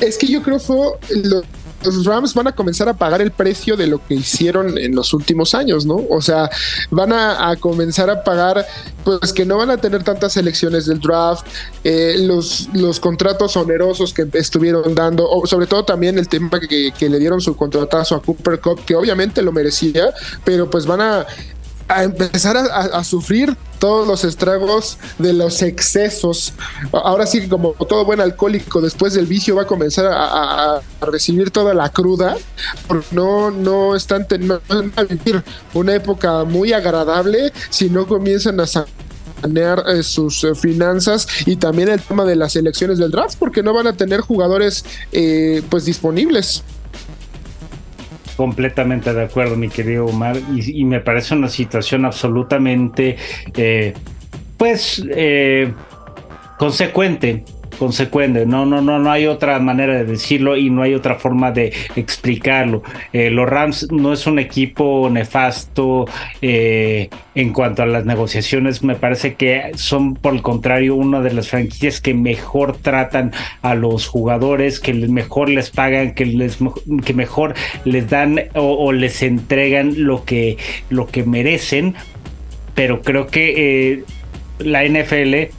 es 0.06 0.18
que 0.18 0.28
yo 0.28 0.42
creo 0.42 0.58
que 0.58 0.64
fue 0.66 0.88
lo, 1.24 1.44
los 1.84 2.06
Rams 2.06 2.34
van 2.34 2.48
a 2.48 2.52
comenzar 2.54 2.90
a 2.90 2.94
pagar 2.94 3.22
el 3.22 3.32
precio 3.32 3.76
de 3.76 3.88
lo 3.88 4.06
que 4.06 4.16
hicieron 4.16 4.78
en 4.78 4.96
los 4.96 5.14
últimos 5.14 5.54
años, 5.54 5.86
¿no? 5.86 6.02
O 6.10 6.22
sea, 6.22 6.50
van 6.90 7.14
a, 7.14 7.56
comenzar 7.60 8.10
a 8.10 8.24
pagar, 8.24 8.66
pues 9.04 9.34
que 9.34 9.46
no 9.46 9.58
van 9.58 9.70
a 9.70 9.78
tener 9.78 10.04
tantas 10.04 10.38
elecciones 10.38 10.86
del 10.86 11.00
draft, 11.00 11.46
eh, 11.84 12.16
los, 12.20 12.70
los 12.74 13.00
contratos 13.00 13.56
onerosos 13.58 14.14
que 14.14 14.28
estuvieron 14.34 14.96
dando, 14.96 15.28
sobre 15.46 15.68
todo 15.68 15.84
también 15.86 16.18
el 16.18 16.28
tema 16.28 16.60
que, 16.60 16.92
que 16.98 17.10
le 17.10 17.20
dieron 17.20 17.42
su 17.42 17.56
contratazo 17.56 18.16
a 18.16 18.22
Cooper 18.22 18.60
Cup, 18.60 18.86
que 18.86 18.96
obviamente 18.96 19.42
lo 19.42 19.52
merecía, 19.52 20.14
pero 20.44 20.70
pues 20.70 20.86
van 20.86 21.02
a 21.02 21.26
a 21.92 22.04
empezar 22.04 22.56
a, 22.58 23.04
sufrir 23.04 23.56
todos 23.80 24.08
los 24.08 24.24
estragos 24.24 24.98
de 25.18 25.34
los 25.34 25.62
excesos. 25.62 26.54
Ahora 26.92 27.26
sí, 27.26 27.48
como 27.48 27.74
todo 27.74 28.06
buen 28.06 28.22
alcohólico, 28.22 28.80
después 28.80 29.14
del 29.14 29.26
vicio 29.26 29.56
va 29.56 29.64
a 29.64 29.68
comenzar 29.68 30.06
a, 30.10 30.82
recibir 31.02 31.52
toda 31.52 31.74
la 31.74 31.90
cruda, 31.90 32.38
porque 32.88 33.08
no, 33.12 33.52
no 33.52 33.96
están 33.96 34.28
teniendo 34.28 34.62
una 35.74 35.96
época 35.96 36.44
muy 36.46 36.74
agradable 36.74 37.52
si 37.70 37.90
no 37.90 38.08
comienzan 38.08 38.60
a 38.60 38.68
sanear 38.68 39.84
eh, 39.88 40.04
sus 40.04 40.46
finanzas 40.60 41.28
y 41.46 41.56
también 41.56 41.90
el 41.90 42.02
tema 42.02 42.24
de 42.24 42.36
las 42.36 42.56
elecciones 42.56 43.00
del 43.00 43.12
draft, 43.12 43.38
porque 43.38 43.64
no 43.64 43.74
van 43.74 43.88
a 43.88 43.94
tener 43.94 44.22
jugadores 44.22 44.86
eh, 45.12 45.62
pues 45.70 45.86
disponibles. 45.86 46.64
Completamente 48.42 49.14
de 49.14 49.26
acuerdo, 49.26 49.56
mi 49.56 49.70
querido 49.70 50.08
Omar, 50.08 50.36
y, 50.52 50.84
me 50.84 51.00
parece 51.00 51.36
una 51.36 51.48
situación 51.48 52.06
absolutamente, 52.06 53.16
eh, 53.56 53.94
pues, 54.58 55.06
eh, 55.12 55.72
consecuente 56.58 57.46
consecuente. 57.82 58.46
No, 58.46 58.64
no, 58.68 58.80
no, 58.80 59.00
no 59.00 59.12
hay 59.12 59.26
otra 59.26 59.58
manera 59.58 59.96
de 59.96 60.06
decirlo 60.06 60.56
y 60.56 60.70
no 60.70 60.84
hay 60.84 60.94
otra 60.94 61.16
forma 61.16 61.52
de 61.52 61.74
explicarlo. 61.96 62.84
Eh, 63.12 63.32
los 63.32 63.50
Rams 63.50 63.88
no 63.92 64.14
es 64.14 64.28
un 64.28 64.38
equipo 64.38 65.10
nefasto 65.12 66.06
eh, 66.44 67.10
en 67.34 67.52
cuanto 67.52 67.82
a 67.82 67.88
las 67.88 68.06
negociaciones. 68.06 68.84
Me 68.84 68.94
parece 68.94 69.34
que 69.34 69.72
son, 69.78 70.14
por 70.14 70.36
el 70.36 70.44
contrario, 70.44 70.94
una 70.94 71.22
de 71.22 71.34
las 71.34 71.50
franquicias 71.50 72.00
que 72.00 72.14
mejor 72.14 72.78
tratan 72.78 73.32
a 73.64 73.74
los 73.74 74.08
jugadores, 74.08 74.80
que 74.80 74.94
mejor 74.94 75.50
les 75.50 75.72
pagan, 75.72 76.14
que, 76.14 76.28
les, 76.28 76.60
que 77.04 77.16
mejor 77.16 77.56
les 77.84 78.08
dan 78.08 78.42
o, 78.54 78.92
les 78.92 79.24
entregan 79.24 80.06
lo 80.06 80.24
que, 80.24 80.58
lo 80.92 81.08
que 81.08 81.24
merecen. 81.24 81.96
Pero 82.76 83.02
creo 83.02 83.26
que 83.26 83.94
eh, 83.94 84.04
la 84.60 84.86
NFL 84.86 85.50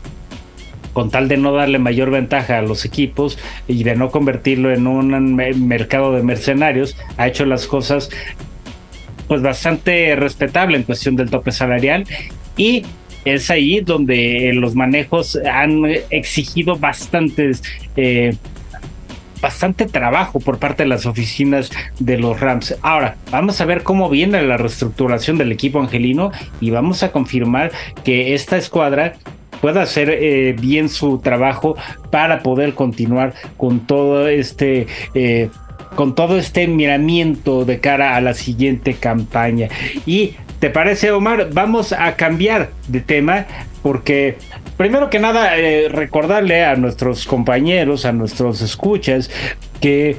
con 0.92 1.10
tal 1.10 1.28
de 1.28 1.36
no 1.36 1.52
darle 1.52 1.78
mayor 1.78 2.10
ventaja 2.10 2.58
a 2.58 2.62
los 2.62 2.84
equipos 2.84 3.38
y 3.68 3.84
de 3.84 3.96
no 3.96 4.10
convertirlo 4.10 4.72
en 4.72 4.86
un 4.86 5.34
mercado 5.34 6.12
de 6.12 6.22
mercenarios, 6.22 6.96
ha 7.16 7.28
hecho 7.28 7.46
las 7.46 7.66
cosas 7.66 8.10
pues 9.28 9.42
bastante 9.42 10.14
respetable 10.16 10.76
en 10.76 10.82
cuestión 10.82 11.16
del 11.16 11.30
tope 11.30 11.52
salarial 11.52 12.04
y 12.56 12.84
es 13.24 13.50
ahí 13.50 13.80
donde 13.80 14.52
los 14.54 14.74
manejos 14.74 15.38
han 15.50 15.84
exigido 16.10 16.76
bastantes 16.76 17.62
eh, 17.96 18.34
bastante 19.42 19.86
trabajo 19.86 20.38
por 20.38 20.58
parte 20.58 20.84
de 20.84 20.88
las 20.88 21.04
oficinas 21.04 21.70
de 21.98 22.16
los 22.16 22.40
Rams. 22.40 22.76
Ahora, 22.80 23.16
vamos 23.30 23.60
a 23.60 23.64
ver 23.64 23.82
cómo 23.82 24.08
viene 24.08 24.40
la 24.42 24.56
reestructuración 24.56 25.36
del 25.36 25.50
equipo 25.50 25.80
angelino 25.80 26.30
y 26.60 26.70
vamos 26.70 27.02
a 27.02 27.10
confirmar 27.10 27.72
que 28.04 28.34
esta 28.34 28.56
escuadra 28.56 29.14
pueda 29.62 29.80
hacer 29.80 30.10
eh, 30.10 30.54
bien 30.60 30.90
su 30.90 31.18
trabajo 31.18 31.76
para 32.10 32.42
poder 32.42 32.74
continuar 32.74 33.32
con 33.56 33.86
todo 33.86 34.28
este... 34.28 34.86
Eh, 35.14 35.48
con 35.94 36.14
todo 36.14 36.38
este 36.38 36.66
miramiento 36.68 37.66
de 37.66 37.78
cara 37.78 38.16
a 38.16 38.22
la 38.22 38.32
siguiente 38.32 38.94
campaña. 38.94 39.68
Y 40.06 40.36
¿Te 40.62 40.70
parece, 40.70 41.10
Omar? 41.10 41.48
Vamos 41.52 41.92
a 41.92 42.14
cambiar 42.14 42.70
de 42.86 43.00
tema 43.00 43.46
porque 43.82 44.36
primero 44.76 45.10
que 45.10 45.18
nada 45.18 45.58
eh, 45.58 45.88
recordarle 45.88 46.64
a 46.64 46.76
nuestros 46.76 47.26
compañeros, 47.26 48.04
a 48.04 48.12
nuestros 48.12 48.62
escuchas, 48.62 49.28
que 49.80 50.18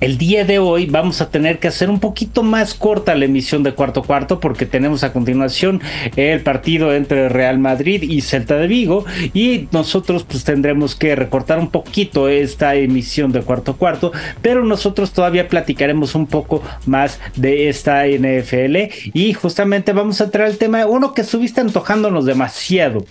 el 0.00 0.18
día 0.18 0.44
de 0.44 0.58
hoy 0.58 0.86
vamos 0.86 1.20
a 1.20 1.30
tener 1.30 1.58
que 1.58 1.68
hacer 1.68 1.88
un 1.88 2.00
poquito 2.00 2.42
más 2.42 2.74
corta 2.74 3.14
la 3.14 3.24
emisión 3.24 3.62
de 3.62 3.72
cuarto 3.72 4.02
cuarto 4.02 4.40
porque 4.40 4.66
tenemos 4.66 5.04
a 5.04 5.12
continuación 5.12 5.80
el 6.16 6.40
partido 6.42 6.94
entre 6.94 7.28
Real 7.28 7.58
Madrid 7.58 8.02
y 8.02 8.20
Celta 8.20 8.56
de 8.56 8.66
Vigo 8.66 9.06
y 9.32 9.68
nosotros 9.72 10.24
pues 10.24 10.44
tendremos 10.44 10.94
que 10.94 11.16
recortar 11.16 11.58
un 11.58 11.70
poquito 11.70 12.28
esta 12.28 12.74
emisión 12.74 13.32
de 13.32 13.40
cuarto 13.40 13.76
cuarto, 13.76 14.12
pero 14.42 14.64
nosotros 14.64 15.12
todavía 15.12 15.48
platicaremos 15.48 16.14
un 16.14 16.26
poco 16.26 16.62
más 16.84 17.18
de 17.36 17.68
esta 17.68 18.06
NFL 18.06 18.76
y 19.14 19.32
justamente 19.32 19.92
vamos 19.92 20.20
a 20.20 20.30
traer 20.30 20.50
el 20.50 20.58
tema, 20.58 20.86
uno 20.86 21.14
que 21.14 21.22
estuviste 21.22 21.60
antojándonos 21.60 22.26
demasiado, 22.26 23.04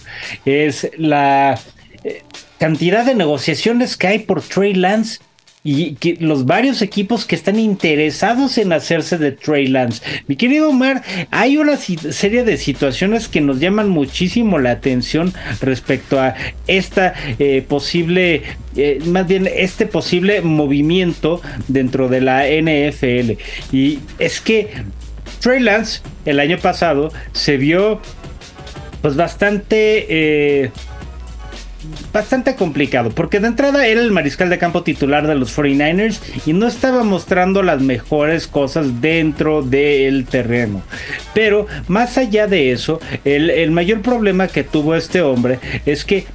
es 0.45 0.89
la 0.97 1.59
eh, 2.03 2.21
cantidad 2.59 3.05
de 3.05 3.15
negociaciones 3.15 3.97
que 3.97 4.07
hay 4.07 4.19
por 4.19 4.41
Trey 4.41 4.73
Lance 4.73 5.19
y 5.67 5.95
que 5.95 6.15
los 6.19 6.45
varios 6.45 6.83
equipos 6.83 7.25
que 7.25 7.33
están 7.35 7.57
interesados 7.57 8.59
en 8.59 8.71
hacerse 8.71 9.17
de 9.17 9.31
Trey 9.31 9.65
Lance. 9.65 10.03
Mi 10.27 10.35
querido 10.35 10.69
Omar, 10.69 11.01
hay 11.31 11.57
una 11.57 11.75
serie 11.75 12.43
de 12.43 12.57
situaciones 12.57 13.27
que 13.27 13.41
nos 13.41 13.59
llaman 13.59 13.89
muchísimo 13.89 14.59
la 14.59 14.69
atención 14.69 15.33
respecto 15.61 16.21
a 16.21 16.35
esta 16.67 17.15
eh, 17.39 17.65
posible, 17.67 18.43
eh, 18.75 18.99
más 19.07 19.25
bien 19.25 19.49
este 19.51 19.87
posible 19.87 20.41
movimiento 20.41 21.41
dentro 21.67 22.09
de 22.09 22.21
la 22.21 22.43
NFL. 22.45 23.41
Y 23.75 23.97
es 24.19 24.41
que 24.41 24.69
Trey 25.39 25.61
Lance 25.61 26.01
el 26.25 26.39
año 26.39 26.59
pasado 26.59 27.11
se 27.33 27.57
vio 27.57 27.99
pues 29.01 29.15
bastante... 29.15 30.05
Eh, 30.09 30.71
bastante 32.13 32.55
complicado, 32.55 33.09
porque 33.09 33.39
de 33.39 33.47
entrada 33.47 33.85
era 33.87 34.01
el 34.01 34.11
mariscal 34.11 34.49
de 34.49 34.57
campo 34.57 34.83
titular 34.83 35.27
de 35.27 35.35
los 35.35 35.57
49ers 35.57 36.19
y 36.45 36.53
no 36.53 36.67
estaba 36.67 37.03
mostrando 37.03 37.61
las 37.61 37.81
mejores 37.81 38.47
cosas 38.47 39.01
dentro 39.01 39.61
del 39.61 40.25
terreno. 40.25 40.81
Pero 41.33 41.67
más 41.87 42.17
allá 42.17 42.47
de 42.47 42.71
eso, 42.71 42.99
el, 43.25 43.71
mayor 43.71 44.01
problema 44.01 44.47
que 44.47 44.63
tuvo 44.63 44.95
este 44.95 45.21
hombre 45.21 45.59
es 45.85 46.05
que 46.05 46.25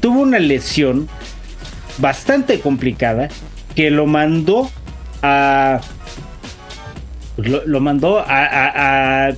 tuvo 0.00 0.22
una 0.22 0.38
lesión 0.38 1.08
bastante 1.98 2.58
complicada 2.60 3.28
que 3.74 3.90
lo 3.90 4.06
mandó 4.06 4.70
a... 5.22 5.80
Lo, 7.36 7.80
mandó 7.80 8.24
a 8.26 9.32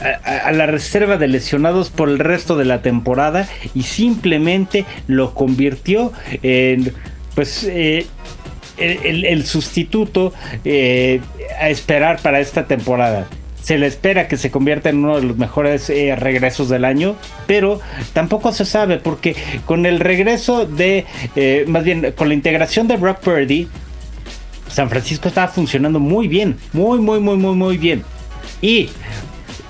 la 0.00 0.66
reserva 0.66 1.16
de 1.16 1.28
lesionados 1.28 1.90
por 1.90 2.08
el 2.08 2.18
resto 2.18 2.56
de 2.56 2.64
la 2.64 2.82
temporada 2.82 3.48
y 3.74 3.82
simplemente 3.82 4.84
lo 5.06 5.34
convirtió 5.34 6.12
en 6.42 6.92
pues 7.34 7.64
eh, 7.64 8.06
el, 8.78 9.44
sustituto 9.44 10.32
eh, 10.64 11.20
a 11.60 11.68
esperar 11.68 12.20
para 12.22 12.40
esta 12.40 12.66
temporada. 12.66 13.28
Se 13.62 13.76
le 13.76 13.86
espera 13.86 14.26
que 14.26 14.38
se 14.38 14.50
convierta 14.50 14.88
en 14.88 15.04
uno 15.04 15.20
de 15.20 15.26
los 15.26 15.36
mejores 15.36 15.90
eh, 15.90 16.16
regresos 16.16 16.70
del 16.70 16.86
año, 16.86 17.16
pero 17.46 17.80
tampoco 18.14 18.52
se 18.52 18.64
sabe 18.64 18.96
porque 18.96 19.36
con 19.66 19.84
el 19.84 20.00
regreso 20.00 20.64
de, 20.64 21.04
más 21.66 21.84
bien 21.84 22.12
con 22.16 22.28
la 22.28 22.34
integración 22.34 22.88
de 22.88 22.96
Brock 22.96 23.20
Purdy, 23.20 23.68
San 24.68 24.88
Francisco 24.88 25.28
estaba 25.28 25.48
funcionando 25.48 26.00
muy 26.00 26.26
bien, 26.26 26.56
muy, 26.72 27.00
muy, 27.00 27.20
muy, 27.20 27.36
muy, 27.36 27.54
muy 27.54 27.76
bien. 27.76 28.02
Y 28.62 28.88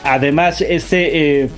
Además, 0.04 0.60
este. 0.60 1.42
Eh, 1.42 1.50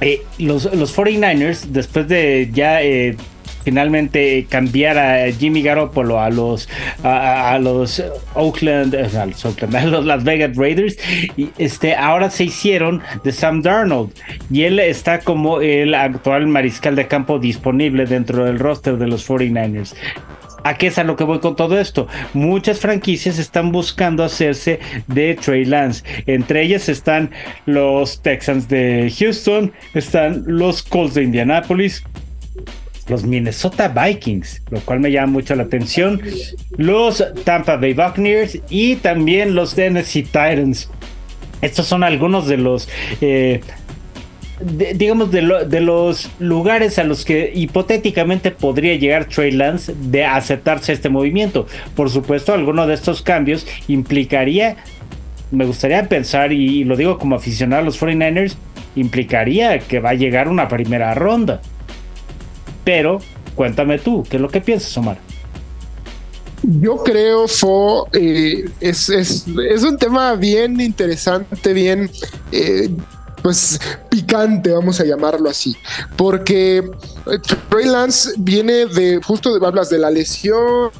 eh, 0.00 0.22
los, 0.38 0.64
los 0.74 0.96
49ers, 0.96 1.66
después 1.66 2.08
de 2.08 2.50
ya 2.52 2.82
eh, 2.82 3.16
finalmente 3.64 4.46
cambiar 4.48 4.98
a 4.98 5.32
Jimmy 5.32 5.62
Garoppolo 5.62 6.20
a 6.20 6.30
los 6.30 6.68
a, 7.02 7.58
los 7.58 8.02
Oakland, 8.34 8.94
a 8.94 9.26
los 9.26 9.44
los 9.86 10.04
Las 10.04 10.24
Vegas 10.24 10.56
Raiders 10.56 10.96
y 11.36 11.50
este 11.58 11.94
ahora 11.94 12.30
se 12.30 12.44
hicieron 12.44 13.02
de 13.24 13.32
Sam 13.32 13.62
Darnold 13.62 14.12
y 14.50 14.64
él 14.64 14.78
está 14.78 15.20
como 15.20 15.60
el 15.60 15.94
actual 15.94 16.46
mariscal 16.46 16.94
de 16.94 17.06
campo 17.06 17.38
disponible 17.38 18.04
dentro 18.04 18.44
del 18.44 18.58
roster 18.58 18.98
de 18.98 19.06
los 19.06 19.26
49ers. 19.28 19.94
¿A 20.64 20.78
qué 20.78 20.86
es 20.86 20.98
a 20.98 21.04
lo 21.04 21.14
que 21.14 21.24
voy 21.24 21.40
con 21.40 21.56
todo 21.56 21.78
esto? 21.78 22.08
Muchas 22.32 22.80
franquicias 22.80 23.38
están 23.38 23.70
buscando 23.70 24.24
hacerse 24.24 24.80
de 25.06 25.34
Trey 25.34 25.66
Lance. 25.66 26.02
Entre 26.26 26.62
ellas 26.62 26.88
están 26.88 27.30
los 27.66 28.22
Texans 28.22 28.66
de 28.68 29.12
Houston, 29.18 29.72
están 29.92 30.42
los 30.46 30.82
Colts 30.82 31.14
de 31.14 31.24
Indianapolis, 31.24 32.02
los 33.08 33.24
Minnesota 33.24 33.88
Vikings, 33.88 34.62
lo 34.70 34.80
cual 34.80 35.00
me 35.00 35.12
llama 35.12 35.34
mucho 35.34 35.54
la 35.54 35.64
atención, 35.64 36.22
los 36.78 37.22
Tampa 37.44 37.76
Bay 37.76 37.92
Buccaneers 37.92 38.58
y 38.70 38.96
también 38.96 39.54
los 39.54 39.74
Tennessee 39.74 40.22
Titans. 40.22 40.88
Estos 41.60 41.86
son 41.86 42.04
algunos 42.04 42.46
de 42.46 42.56
los 42.56 42.88
eh, 43.20 43.60
digamos, 44.60 45.30
de, 45.32 45.80
los 45.80 46.30
lugares 46.38 46.98
a 46.98 47.04
los 47.04 47.24
que 47.24 47.52
hipotéticamente 47.54 48.50
podría 48.50 48.94
llegar 48.94 49.26
Trey 49.26 49.50
Lance 49.50 49.94
de 49.98 50.24
aceptarse 50.24 50.92
este 50.92 51.08
movimiento. 51.08 51.66
Por 51.96 52.10
supuesto, 52.10 52.54
alguno 52.54 52.86
de 52.86 52.94
estos 52.94 53.22
cambios 53.22 53.66
implicaría, 53.88 54.76
me 55.50 55.64
gustaría 55.64 56.08
pensar, 56.08 56.52
y, 56.52 56.84
lo 56.84 56.96
digo 56.96 57.18
como 57.18 57.36
aficionado 57.36 57.82
a 57.82 57.84
los 57.84 58.00
49ers, 58.00 58.54
implicaría 58.94 59.78
que 59.80 59.98
va 59.98 60.10
a 60.10 60.14
llegar 60.14 60.48
una 60.48 60.68
primera 60.68 61.14
ronda. 61.14 61.60
Pero, 62.84 63.18
cuéntame 63.56 63.98
tú, 63.98 64.22
¿qué 64.28 64.36
es 64.36 64.42
lo 64.42 64.48
que 64.48 64.60
piensas, 64.60 64.96
Omar? 64.96 65.18
Yo 66.62 67.02
creo, 67.02 67.46
Fo, 67.46 68.08
eh, 68.12 68.64
es, 68.80 69.10
es, 69.10 69.46
un 69.82 69.98
tema 69.98 70.34
bien 70.34 70.80
interesante, 70.80 71.74
bien 71.74 72.10
eh, 72.52 72.88
pues 73.44 73.78
picante, 74.08 74.72
vamos 74.72 74.98
a 75.00 75.04
llamarlo 75.04 75.50
así, 75.50 75.76
porque 76.16 76.78
eh, 76.78 77.38
Trey 77.68 77.84
Lance 77.84 78.30
viene 78.38 78.86
de, 78.86 79.20
justo 79.22 79.58
de, 79.58 79.66
hablas 79.66 79.90
de 79.90 79.98
la 79.98 80.10
lesión, 80.10 80.90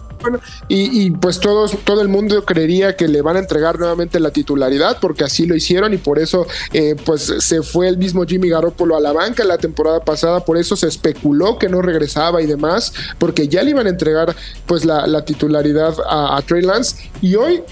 y, 0.69 1.11
pues 1.11 1.39
todos, 1.39 1.77
todo 1.85 2.01
el 2.01 2.09
mundo 2.09 2.45
creería 2.47 2.97
que 2.97 3.09
le 3.09 3.21
van 3.21 3.37
a 3.37 3.41
entregar 3.41 3.79
nuevamente 3.79 4.19
la 4.21 4.31
titularidad 4.31 4.97
porque 4.99 5.23
así 5.23 5.45
lo 5.45 5.55
hicieron 5.55 5.93
y 5.93 5.99
por 5.99 6.19
eso 6.19 6.47
eh, 6.73 6.97
pues 7.05 7.31
se 7.41 7.63
fue 7.63 7.89
el 7.89 7.99
mismo 7.99 8.25
Jimmy 8.25 8.49
Garoppolo 8.49 8.97
a 8.97 9.01
la 9.01 9.13
banca 9.13 9.45
la 9.45 9.59
temporada 9.59 10.01
pasada, 10.01 10.43
por 10.43 10.57
eso 10.57 10.77
se 10.77 10.89
especuló 10.89 11.59
que 11.59 11.69
no 11.69 11.83
regresaba 11.83 12.41
y 12.41 12.47
demás, 12.47 12.95
porque 13.19 13.49
ya 13.49 13.63
le 13.63 13.71
iban 13.71 13.87
a 13.87 13.91
entregar 13.91 14.35
pues 14.65 14.87
la, 14.87 15.25
titularidad 15.27 15.95
a, 16.09 16.39
a 16.39 16.43
Trey 16.43 16.63
Lance. 16.63 17.11
Y 17.21 17.35
hoy 17.35 17.63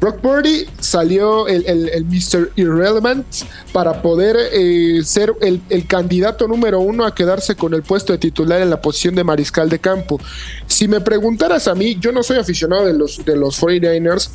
Brock 0.00 0.20
Purdy 0.20 0.66
salió 0.78 1.48
el, 1.48 1.64
el, 1.66 2.04
Mr. 2.04 2.52
Irrelevant 2.56 3.26
para 3.72 4.02
poder 4.02 4.36
eh, 4.52 5.00
ser 5.02 5.32
el, 5.40 5.86
candidato 5.86 6.46
número 6.46 6.80
uno 6.80 7.06
a 7.06 7.14
quedarse 7.14 7.56
con 7.56 7.72
el 7.72 7.82
puesto 7.82 8.12
de 8.12 8.18
titular 8.18 8.60
en 8.60 8.68
la 8.68 8.80
posición 8.80 9.14
de 9.14 9.24
mariscal 9.24 9.70
de 9.70 9.78
campo. 9.78 10.20
Si 10.66 10.86
me 10.86 11.00
preguntaras 11.00 11.66
a 11.66 11.74
mí, 11.74 11.96
yo 11.98 12.12
no 12.12 12.22
soy 12.22 12.38
aficionado 12.38 12.86
de 12.86 12.92
los, 12.92 13.24
de 13.24 13.36
los 13.36 13.60
49ers, 13.60 14.30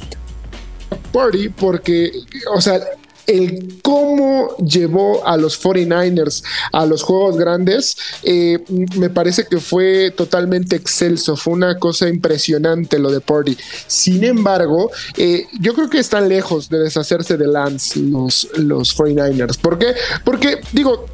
Purdy, 1.12 1.50
porque, 1.50 2.12
o 2.54 2.62
sea, 2.62 2.80
el 3.28 3.80
cómo 3.82 4.56
llevó 4.58 5.26
a 5.28 5.38
los 5.38 5.62
49ers 5.62 6.44
a 6.72 6.86
los 6.86 7.04
juegos 7.04 7.38
grandes, 7.38 7.98
eh, 8.24 8.60
me 8.96 9.10
parece 9.10 9.46
que 9.46 9.60
fue 9.60 10.12
totalmente 10.12 10.76
excelso, 10.76 11.36
fue 11.36 11.54
una 11.54 11.78
cosa 11.78 12.08
impresionante 12.08 13.00
lo 13.00 13.12
de 13.12 13.22
Purdy. 13.22 13.58
Sin 13.88 14.24
embargo, 14.24 14.92
eh, 15.18 15.48
yo 15.60 15.74
creo 15.74 15.90
que 15.90 16.00
están 16.00 16.30
lejos 16.30 16.70
de 16.70 16.80
deshacerse 16.80 17.38
de 17.38 17.48
Lance 17.48 18.00
los, 18.00 18.50
los 18.58 18.98
49ers. 18.98 19.58
¿Por 19.58 19.78
qué? 19.78 19.94
Porque, 20.24 20.62
digo, 20.72 21.06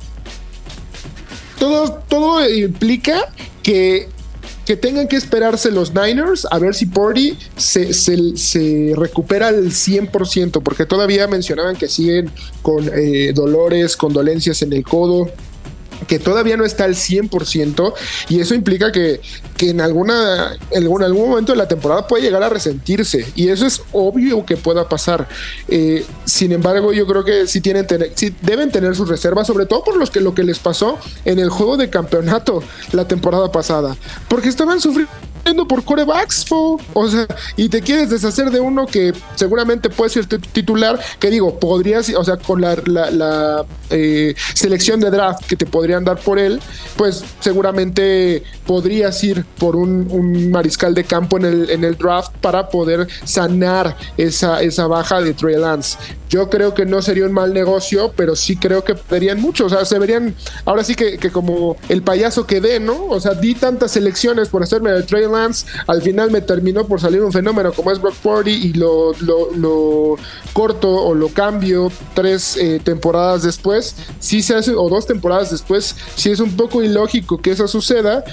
todo, 1.60 2.04
todo 2.08 2.48
implica 2.50 3.32
que 3.64 4.10
que 4.68 4.76
tengan 4.76 5.08
que 5.08 5.16
esperarse 5.16 5.72
los 5.72 5.96
Niners 5.96 6.46
a 6.52 6.60
ver 6.60 6.76
si 6.76 6.88
Purdy 6.88 7.38
se, 7.56 7.94
se, 7.94 8.94
recupera 8.98 9.48
al 9.48 9.68
100%, 9.68 10.62
porque 10.62 10.86
todavía 10.86 11.26
mencionaban 11.26 11.78
que 11.78 11.88
siguen 11.88 12.30
con 12.62 12.92
eh, 12.94 13.32
dolores, 13.34 13.96
con 13.96 14.12
dolencias 14.12 14.62
en 14.64 14.74
el 14.74 14.84
codo 14.84 15.32
que 16.08 16.20
todavía 16.20 16.58
no 16.58 16.66
está 16.66 16.84
al 16.84 16.96
100% 16.96 17.94
y 18.30 18.40
eso 18.40 18.54
implica 18.54 18.92
que, 18.92 19.22
en, 19.60 19.82
alguna, 19.82 20.56
en 20.72 20.84
algún, 20.84 21.30
momento 21.30 21.52
de 21.52 21.58
la 21.58 21.68
temporada 21.68 22.08
puede 22.08 22.24
llegar 22.24 22.44
a 22.44 22.50
resentirse 22.50 23.26
y 23.36 23.50
eso 23.50 23.66
es 23.66 23.82
obvio 23.92 24.46
que 24.46 24.58
pueda 24.58 24.88
pasar. 24.88 25.28
Eh, 25.68 26.06
sin 26.26 26.52
embargo, 26.52 26.94
yo 26.94 27.08
creo 27.08 27.24
que 27.24 27.48
sí, 27.48 27.62
tienen 27.62 27.88
deben 28.42 28.72
tener 28.72 28.96
sus 28.96 29.10
reservas, 29.10 29.48
sobre 29.48 29.66
todo 29.66 29.84
por 29.84 29.98
los 29.98 30.12
que, 30.12 30.22
lo 30.22 30.36
que 30.36 30.44
les 30.44 30.60
pasó 30.60 31.00
en 31.26 31.40
el 31.40 31.50
juego 31.50 31.78
de 31.78 31.90
campeonato 31.90 32.62
la 32.92 33.08
temporada 33.08 33.52
pasada, 33.52 33.96
porque 34.28 34.50
estaban 34.50 34.80
sufriendo 34.80 35.12
por 35.68 35.84
corebacks, 35.84 36.46
o 36.50 37.08
sea, 37.10 37.26
y 37.56 37.70
te 37.70 37.82
quieres 37.82 38.10
deshacer 38.10 38.52
de 38.52 38.60
uno 38.60 38.86
que 38.86 39.14
seguramente 39.36 39.90
puede 39.90 40.10
ser 40.10 40.26
titular, 40.28 41.00
que 41.20 41.30
digo, 41.30 41.60
podrías, 41.60 42.10
o 42.10 42.24
sea, 42.24 42.38
con 42.38 42.62
la, 42.62 43.66
eh, 43.90 44.36
selección 44.54 45.00
de 45.00 45.10
draft 45.10 45.46
que 45.46 45.56
te 45.56 45.66
podrían 45.66 46.04
dar 46.04 46.20
por 46.20 46.38
él, 46.38 46.60
pues 46.98 47.24
seguramente 47.40 48.44
podrías 48.66 49.24
ir 49.24 49.46
por 49.58 49.76
un, 49.76 50.52
mariscal 50.52 50.94
de 50.94 51.04
campo 51.04 51.38
en 51.38 51.46
el, 51.46 51.70
en 51.70 51.84
el 51.84 51.96
draft 51.96 52.32
para 52.42 52.70
poder 52.70 53.08
sanar 53.24 53.96
esa, 54.18 54.62
esa 54.62 54.88
baja 54.88 55.22
de 55.22 55.34
Trey 55.34 55.56
Lance. 55.56 55.98
Yo 56.30 56.50
creo 56.50 56.74
que 56.74 56.86
no 56.86 57.02
sería 57.02 57.26
un 57.26 57.32
mal 57.32 57.54
negocio, 57.54 58.12
pero 58.16 58.36
sí 58.36 58.58
creo 58.58 58.84
que 58.84 58.96
verían 59.10 59.40
mucho. 59.40 59.66
O 59.66 59.70
sea, 59.70 59.86
se 59.86 59.98
verían, 59.98 60.36
ahora 60.66 60.84
sí 60.84 60.96
que, 60.96 61.18
como 61.32 61.78
el 61.88 62.02
payaso 62.02 62.46
que 62.46 62.60
dé, 62.60 62.80
¿no? 62.80 63.06
O 63.06 63.20
sea, 63.20 63.34
di 63.34 63.56
tantas 63.56 63.96
elecciones 63.96 64.50
por 64.50 64.64
hacerme 64.64 64.92
el 64.92 65.06
Trey 65.06 65.24
Lance, 65.24 65.37
al 65.88 66.02
final 66.02 66.32
me 66.32 66.42
terminó 66.42 66.86
por 66.86 67.00
salir 67.00 67.24
un 67.24 67.32
fenómeno 67.32 67.72
como 67.72 67.92
es 67.92 68.02
Brock 68.02 68.16
Purdy 68.16 68.52
y 68.52 68.74
lo, 68.74 69.14
corto 70.54 70.90
o 70.90 71.14
lo 71.14 71.30
cambio 71.30 71.92
tres 72.14 72.58
eh, 72.58 72.82
temporadas 72.84 73.44
después. 73.44 73.96
Sí 74.20 74.42
se 74.42 74.56
hace, 74.56 74.74
o 74.76 74.90
dos 74.90 75.06
temporadas 75.06 75.52
después, 75.52 75.96
sí 76.16 76.32
es 76.32 76.40
un 76.40 76.56
poco 76.56 76.84
ilógico 76.84 77.42
que 77.42 77.52
eso 77.52 77.68
suceda, 77.68 78.24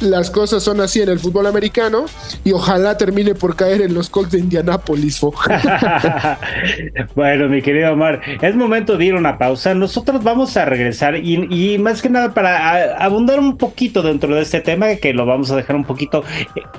las 0.00 0.30
cosas 0.30 0.62
son 0.62 0.80
así 0.80 1.00
en 1.00 1.08
el 1.08 1.18
fútbol 1.18 1.46
americano 1.46 2.06
y 2.44 2.52
ojalá 2.52 2.96
termine 2.96 3.34
por 3.34 3.56
caer 3.56 3.82
en 3.82 3.94
los 3.94 4.10
Colts 4.10 4.32
de 4.32 4.38
Indianápolis. 4.38 5.20
bueno, 7.14 7.48
mi 7.48 7.62
querido 7.62 7.92
Omar, 7.92 8.20
es 8.40 8.54
momento 8.54 8.96
de 8.96 9.06
ir 9.06 9.14
a 9.14 9.18
una 9.18 9.38
pausa. 9.38 9.74
Nosotros 9.74 10.22
vamos 10.22 10.56
a 10.56 10.64
regresar 10.64 11.16
y, 11.16 11.78
más 11.78 12.02
que 12.02 12.10
nada 12.10 12.34
para 12.34 12.96
abundar 12.96 13.38
un 13.38 13.56
poquito 13.56 14.02
dentro 14.02 14.34
de 14.34 14.42
este 14.42 14.60
tema, 14.60 14.96
que 14.96 15.12
lo 15.12 15.26
vamos 15.26 15.50
a 15.50 15.56
dejar 15.56 15.76
un 15.76 15.84
poquito 15.84 16.24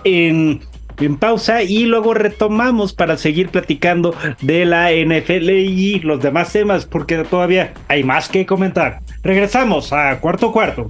en 0.03 0.59
pausa 1.19 1.61
y 1.61 1.85
luego 1.85 2.13
retomamos 2.13 2.93
para 2.93 3.17
seguir 3.17 3.49
platicando 3.49 4.15
de 4.41 4.65
la 4.65 4.91
NFL 4.91 5.49
y 5.49 5.99
los 5.99 6.21
demás 6.21 6.51
temas 6.51 6.85
porque 6.85 7.23
todavía 7.23 7.73
hay 7.87 8.03
más 8.03 8.29
que 8.29 8.45
comentar. 8.45 8.99
Regresamos 9.21 9.93
a 9.93 10.19
cuarto 10.19 10.51
cuarto. 10.51 10.87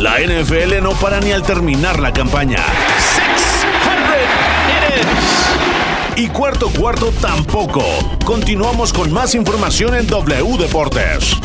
La 0.00 0.18
NFL 0.18 0.82
no 0.82 0.92
para 0.92 1.20
ni 1.20 1.30
al 1.30 1.42
terminar 1.42 2.00
la 2.00 2.10
campaña. 2.10 2.64
Y 6.16 6.28
cuarto 6.28 6.70
cuarto 6.70 7.12
tampoco. 7.20 7.84
Continuamos 8.24 8.94
con 8.94 9.12
más 9.12 9.34
información 9.34 9.94
en 9.94 10.06
W 10.06 10.56
Deportes. 10.56 11.36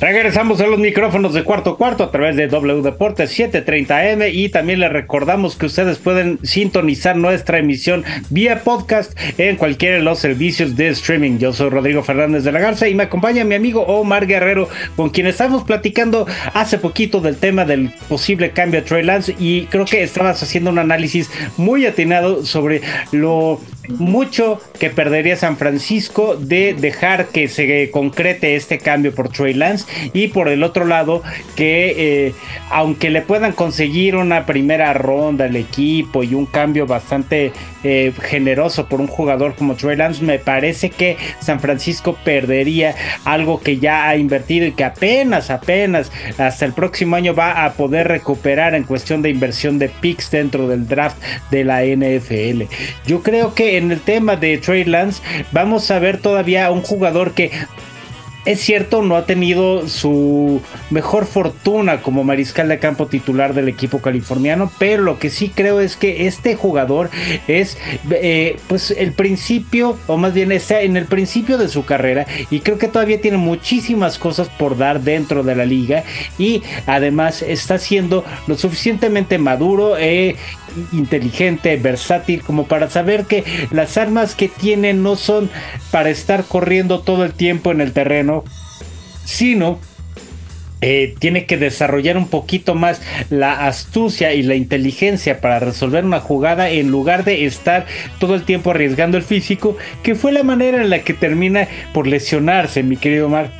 Regresamos 0.00 0.60
a 0.60 0.68
los 0.68 0.78
micrófonos 0.78 1.34
de 1.34 1.42
cuarto 1.42 1.76
cuarto 1.76 2.04
a 2.04 2.12
través 2.12 2.36
de 2.36 2.46
W 2.46 2.82
Deportes 2.82 3.36
730M 3.36 4.32
y 4.32 4.48
también 4.48 4.78
les 4.78 4.92
recordamos 4.92 5.56
que 5.56 5.66
ustedes 5.66 5.98
pueden 5.98 6.38
sintonizar 6.44 7.16
nuestra 7.16 7.58
emisión 7.58 8.04
vía 8.30 8.62
podcast 8.62 9.18
en 9.38 9.56
cualquiera 9.56 9.96
de 9.96 10.02
los 10.02 10.20
servicios 10.20 10.76
de 10.76 10.90
streaming. 10.90 11.38
Yo 11.38 11.52
soy 11.52 11.70
Rodrigo 11.70 12.04
Fernández 12.04 12.44
de 12.44 12.52
la 12.52 12.60
Garza 12.60 12.86
y 12.86 12.94
me 12.94 13.02
acompaña 13.02 13.42
mi 13.42 13.56
amigo 13.56 13.82
Omar 13.82 14.28
Guerrero 14.28 14.68
con 14.94 15.10
quien 15.10 15.26
estamos 15.26 15.64
platicando 15.64 16.28
hace 16.54 16.78
poquito 16.78 17.20
del 17.20 17.36
tema 17.36 17.64
del 17.64 17.90
posible 18.08 18.52
cambio 18.52 18.80
de 18.80 18.86
Trey 18.86 19.02
Lance 19.02 19.34
y 19.36 19.62
creo 19.64 19.84
que 19.84 20.04
estabas 20.04 20.40
haciendo 20.40 20.70
un 20.70 20.78
análisis 20.78 21.28
muy 21.56 21.86
atinado 21.86 22.46
sobre 22.46 22.82
lo 23.10 23.60
mucho 23.88 24.60
que 24.78 24.90
perdería 24.90 25.36
San 25.36 25.56
Francisco 25.56 26.36
de 26.36 26.74
dejar 26.74 27.28
que 27.28 27.48
se 27.48 27.90
concrete 27.90 28.56
este 28.56 28.78
cambio 28.78 29.14
por 29.14 29.30
Trey 29.30 29.54
Lance 29.54 29.86
y 30.12 30.28
por 30.28 30.48
el 30.48 30.62
otro 30.62 30.84
lado 30.84 31.22
que 31.56 31.94
eh, 32.26 32.34
aunque 32.70 33.10
le 33.10 33.22
puedan 33.22 33.52
conseguir 33.52 34.16
una 34.16 34.46
primera 34.46 34.92
ronda 34.92 35.46
al 35.46 35.56
equipo 35.56 36.22
y 36.22 36.34
un 36.34 36.46
cambio 36.46 36.86
bastante 36.86 37.52
eh, 37.84 38.12
generoso 38.20 38.88
por 38.88 39.00
un 39.00 39.06
jugador 39.06 39.54
como 39.54 39.74
Trey 39.74 39.96
Lance, 39.96 40.22
me 40.24 40.38
parece 40.38 40.90
que 40.90 41.16
San 41.40 41.60
Francisco 41.60 42.16
perdería 42.24 42.94
algo 43.24 43.60
que 43.60 43.78
ya 43.78 44.08
ha 44.08 44.16
invertido 44.16 44.66
y 44.66 44.72
que 44.72 44.84
apenas, 44.84 45.50
apenas 45.50 46.10
hasta 46.38 46.64
el 46.64 46.72
próximo 46.72 47.16
año 47.16 47.34
va 47.34 47.64
a 47.64 47.72
poder 47.72 48.08
recuperar 48.08 48.74
en 48.74 48.84
cuestión 48.84 49.22
de 49.22 49.30
inversión 49.30 49.78
de 49.78 49.88
picks 49.88 50.30
dentro 50.30 50.68
del 50.68 50.86
draft 50.86 51.16
de 51.50 51.64
la 51.64 51.84
NFL. 51.84 52.62
Yo 53.06 53.22
creo 53.22 53.54
que 53.54 53.77
en 53.78 53.90
el 53.92 54.00
tema 54.00 54.36
de 54.36 54.58
Trey 54.58 54.84
Lance 54.84 55.22
vamos 55.52 55.90
a 55.90 55.98
ver 55.98 56.18
todavía 56.18 56.70
un 56.70 56.82
jugador 56.82 57.32
que 57.32 57.50
es 58.44 58.60
cierto, 58.60 59.02
no 59.02 59.16
ha 59.16 59.26
tenido 59.26 59.88
su 59.88 60.62
mejor 60.90 61.26
fortuna 61.26 62.00
como 62.02 62.24
mariscal 62.24 62.68
de 62.68 62.78
campo 62.78 63.06
titular 63.06 63.54
del 63.54 63.68
equipo 63.68 64.00
californiano, 64.00 64.70
pero 64.78 65.02
lo 65.02 65.18
que 65.18 65.30
sí 65.30 65.50
creo 65.54 65.80
es 65.80 65.96
que 65.96 66.26
este 66.26 66.54
jugador 66.54 67.10
es 67.46 67.76
eh, 68.10 68.56
pues 68.68 68.90
el 68.90 69.12
principio, 69.12 69.98
o 70.06 70.16
más 70.16 70.34
bien 70.34 70.52
está 70.52 70.80
en 70.80 70.96
el 70.96 71.06
principio 71.06 71.58
de 71.58 71.68
su 71.68 71.84
carrera 71.84 72.26
y 72.50 72.60
creo 72.60 72.78
que 72.78 72.88
todavía 72.88 73.20
tiene 73.20 73.36
muchísimas 73.36 74.18
cosas 74.18 74.48
por 74.48 74.78
dar 74.78 75.00
dentro 75.00 75.42
de 75.42 75.54
la 75.54 75.66
liga 75.66 76.04
y 76.38 76.62
además 76.86 77.42
está 77.42 77.78
siendo 77.78 78.24
lo 78.46 78.56
suficientemente 78.56 79.38
maduro 79.38 79.96
e 79.98 80.36
inteligente, 80.92 81.76
versátil, 81.76 82.42
como 82.42 82.66
para 82.66 82.90
saber 82.90 83.24
que 83.24 83.44
las 83.70 83.96
armas 83.96 84.34
que 84.34 84.48
tiene 84.48 84.94
no 84.94 85.16
son 85.16 85.50
para 85.90 86.10
estar 86.10 86.44
corriendo 86.44 87.00
todo 87.00 87.24
el 87.24 87.32
tiempo 87.32 87.72
en 87.72 87.80
el 87.80 87.92
terreno, 87.92 88.27
sino 89.24 89.78
eh, 90.80 91.16
tiene 91.18 91.44
que 91.44 91.56
desarrollar 91.56 92.16
un 92.16 92.28
poquito 92.28 92.76
más 92.76 93.02
la 93.30 93.66
astucia 93.66 94.32
y 94.32 94.42
la 94.44 94.54
inteligencia 94.54 95.40
para 95.40 95.58
resolver 95.58 96.04
una 96.04 96.20
jugada 96.20 96.70
en 96.70 96.90
lugar 96.90 97.24
de 97.24 97.46
estar 97.46 97.86
todo 98.20 98.36
el 98.36 98.44
tiempo 98.44 98.70
arriesgando 98.70 99.16
el 99.16 99.24
físico, 99.24 99.76
que 100.04 100.14
fue 100.14 100.30
la 100.30 100.44
manera 100.44 100.80
en 100.80 100.90
la 100.90 101.00
que 101.00 101.14
termina 101.14 101.66
por 101.92 102.06
lesionarse, 102.06 102.84
mi 102.84 102.96
querido 102.96 103.28
Mar. 103.28 103.50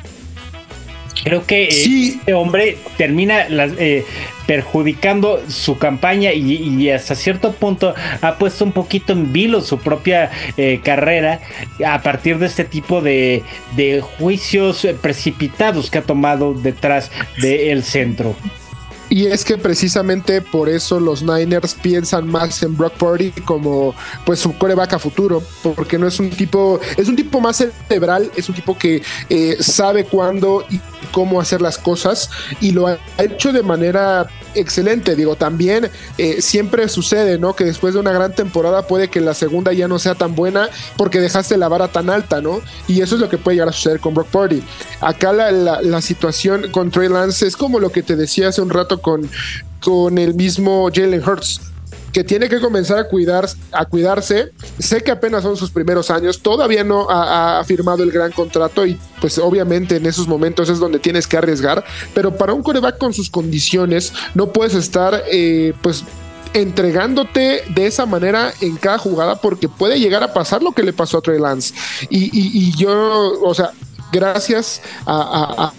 Creo 1.23 1.45
que 1.45 1.63
eh, 1.63 1.69
este 1.69 2.33
hombre 2.33 2.77
termina 2.97 3.47
eh, 3.49 4.05
perjudicando 4.45 5.41
su 5.47 5.77
campaña 5.77 6.33
y, 6.33 6.89
hasta 6.89 7.15
cierto 7.15 7.51
punto 7.53 7.93
ha 8.21 8.37
puesto 8.37 8.65
un 8.65 8.71
poquito 8.71 9.13
en 9.13 9.31
vilo 9.31 9.61
su 9.61 9.79
propia 9.79 10.31
eh, 10.57 10.79
carrera 10.83 11.39
a 11.85 12.01
partir 12.01 12.39
de 12.39 12.47
este 12.47 12.65
tipo 12.65 13.01
de, 13.01 13.43
de 13.75 14.01
juicios 14.01 14.87
precipitados 15.01 15.91
que 15.91 15.99
ha 15.99 16.03
tomado 16.03 16.53
detrás 16.53 17.11
del 17.37 17.83
centro. 17.83 18.35
Y 19.09 19.25
es 19.25 19.43
que 19.43 19.57
precisamente 19.57 20.41
por 20.41 20.69
eso 20.69 20.99
los 20.99 21.23
Niners 21.23 21.73
piensan 21.73 22.27
más 22.27 22.61
en 22.61 22.77
Brock 22.77 22.93
Purdy 22.93 23.31
como 23.31 23.95
pues 24.25 24.39
su 24.39 24.55
coreback 24.57 24.93
a 24.93 24.99
futuro, 24.99 25.41
porque 25.75 25.97
no 25.97 26.07
es 26.07 26.19
un 26.19 26.29
tipo, 26.29 26.79
es 26.95 27.07
un 27.07 27.15
tipo 27.15 27.41
más 27.41 27.57
cerebral, 27.57 28.31
es 28.35 28.47
un 28.49 28.55
tipo 28.55 28.77
que 28.77 29.01
eh, 29.29 29.57
sabe 29.59 30.05
cuándo 30.05 30.63
y 30.69 30.79
cómo 31.11 31.41
hacer 31.41 31.61
las 31.61 31.77
cosas 31.77 32.29
y 32.61 32.71
lo 32.71 32.87
ha 32.87 32.99
hecho 33.17 33.51
de 33.51 33.63
manera 33.63 34.27
excelente. 34.55 35.15
Digo, 35.15 35.35
también 35.35 35.89
eh, 36.17 36.41
siempre 36.41 36.87
sucede, 36.89 37.37
¿no? 37.37 37.55
Que 37.55 37.65
después 37.65 37.93
de 37.93 37.99
una 37.99 38.11
gran 38.11 38.33
temporada 38.33 38.87
puede 38.87 39.09
que 39.09 39.21
la 39.21 39.33
segunda 39.33 39.73
ya 39.73 39.87
no 39.87 39.99
sea 39.99 40.15
tan 40.15 40.35
buena 40.35 40.69
porque 40.97 41.19
dejaste 41.19 41.57
la 41.57 41.67
vara 41.67 41.87
tan 41.87 42.09
alta, 42.09 42.41
¿no? 42.41 42.61
Y 42.87 43.01
eso 43.01 43.15
es 43.15 43.21
lo 43.21 43.29
que 43.29 43.37
puede 43.37 43.55
llegar 43.55 43.69
a 43.69 43.73
suceder 43.73 43.99
con 43.99 44.13
Brock 44.13 44.27
Purdy. 44.27 44.63
Acá 45.01 45.33
la, 45.33 45.51
la 45.51 46.01
situación 46.01 46.71
con 46.71 46.91
Trey 46.91 47.09
Lance 47.09 47.47
es 47.47 47.55
como 47.55 47.79
lo 47.79 47.91
que 47.91 48.03
te 48.03 48.15
decía 48.15 48.49
hace 48.49 48.61
un 48.61 48.69
rato 48.69 49.01
con, 49.01 49.29
con 49.81 50.17
el 50.17 50.33
mismo 50.33 50.89
Jalen 50.93 51.23
Hurts 51.27 51.68
que 52.11 52.23
tiene 52.23 52.49
que 52.49 52.59
comenzar 52.59 52.97
a, 52.97 53.07
cuidar, 53.07 53.47
a 53.71 53.85
cuidarse. 53.85 54.51
Sé 54.77 55.01
que 55.01 55.11
apenas 55.11 55.43
son 55.43 55.57
sus 55.57 55.71
primeros 55.71 56.09
años, 56.09 56.41
todavía 56.41 56.83
no 56.83 57.07
ha, 57.09 57.63
firmado 57.65 58.03
el 58.03 58.11
gran 58.11 58.31
contrato 58.31 58.85
y 58.85 58.97
pues 59.19 59.37
obviamente 59.37 59.97
en 59.97 60.05
esos 60.05 60.27
momentos 60.27 60.69
es 60.69 60.79
donde 60.79 60.99
tienes 60.99 61.27
que 61.27 61.37
arriesgar, 61.37 61.83
pero 62.13 62.35
para 62.35 62.53
un 62.53 62.63
coreback 62.63 62.97
con 62.97 63.13
sus 63.13 63.29
condiciones 63.29 64.13
no 64.33 64.51
puedes 64.51 64.75
estar 64.75 65.23
eh, 65.29 65.73
pues 65.81 66.03
entregándote 66.53 67.63
de 67.69 67.87
esa 67.87 68.05
manera 68.05 68.53
en 68.61 68.77
cada 68.77 68.97
jugada 68.97 69.35
porque 69.35 69.69
puede 69.69 69.99
llegar 69.99 70.23
a 70.23 70.33
pasar 70.33 70.63
lo 70.63 70.71
que 70.71 70.83
le 70.83 70.93
pasó 70.93 71.19
a 71.19 71.21
Trey 71.21 71.39
Lance. 71.39 71.73
Y, 72.09 72.75
yo, 72.75 73.39
o 73.41 73.53
sea, 73.53 73.71
gracias 74.11 74.81
a 75.05 75.71
a, 75.71 75.73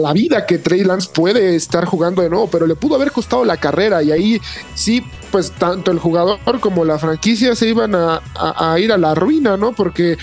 la 0.00 0.12
vida 0.12 0.46
que 0.46 0.58
Trey 0.58 0.84
Lance 0.84 1.08
puede 1.12 1.56
estar 1.56 1.84
jugando 1.84 2.22
de 2.22 2.30
nuevo, 2.30 2.48
pero 2.48 2.66
le 2.66 2.74
pudo 2.74 2.94
haber 2.94 3.12
costado 3.12 3.44
la 3.44 3.56
carrera 3.56 4.02
y 4.02 4.12
ahí 4.12 4.40
sí, 4.74 5.04
pues 5.30 5.50
tanto 5.52 5.90
el 5.90 5.98
jugador 5.98 6.38
como 6.60 6.84
la 6.84 6.98
franquicia 6.98 7.54
se 7.54 7.68
iban 7.68 7.94
a, 7.94 8.20
ir 8.78 8.92
a 8.92 8.98
la 8.98 9.14
ruina, 9.14 9.56
¿no? 9.56 9.72
Porque 9.72 10.16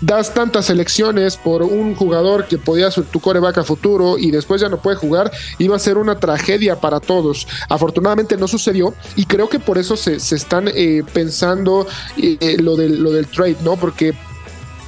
das 0.00 0.34
tantas 0.34 0.68
elecciones 0.70 1.36
por 1.36 1.62
un 1.62 1.94
jugador 1.94 2.46
que 2.46 2.58
podía 2.58 2.90
ser 2.90 3.04
tu 3.04 3.20
coreback 3.20 3.58
a 3.58 3.64
futuro 3.64 4.18
y 4.18 4.30
después 4.30 4.60
ya 4.60 4.68
no 4.68 4.82
puede 4.82 4.96
jugar, 4.96 5.30
iba 5.58 5.76
a 5.76 5.78
ser 5.78 5.96
una 5.96 6.18
tragedia 6.18 6.80
para 6.80 7.00
todos. 7.00 7.46
Afortunadamente 7.68 8.36
no 8.36 8.48
sucedió 8.48 8.94
y 9.16 9.24
creo 9.24 9.48
que 9.48 9.60
por 9.60 9.78
eso 9.78 9.96
se, 9.96 10.16
están 10.16 10.68
eh, 10.74 11.02
pensando 11.12 11.86
eh, 12.16 12.56
lo, 12.60 12.76
del, 12.76 13.02
lo 13.02 13.12
del 13.12 13.26
trade, 13.28 13.56
¿no? 13.62 13.76
Porque 13.76 14.14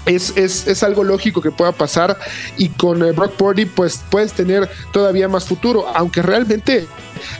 es, 0.06 0.82
algo 0.82 1.04
lógico 1.04 1.40
que 1.40 1.50
pueda 1.50 1.72
pasar 1.72 2.16
y 2.56 2.68
con 2.70 3.02
eh, 3.02 3.12
Brock 3.12 3.32
Purdy 3.32 3.66
pues 3.66 4.00
puedes 4.10 4.32
tener 4.32 4.68
todavía 4.92 5.28
más 5.28 5.44
futuro, 5.44 5.86
aunque 5.94 6.22
realmente 6.22 6.86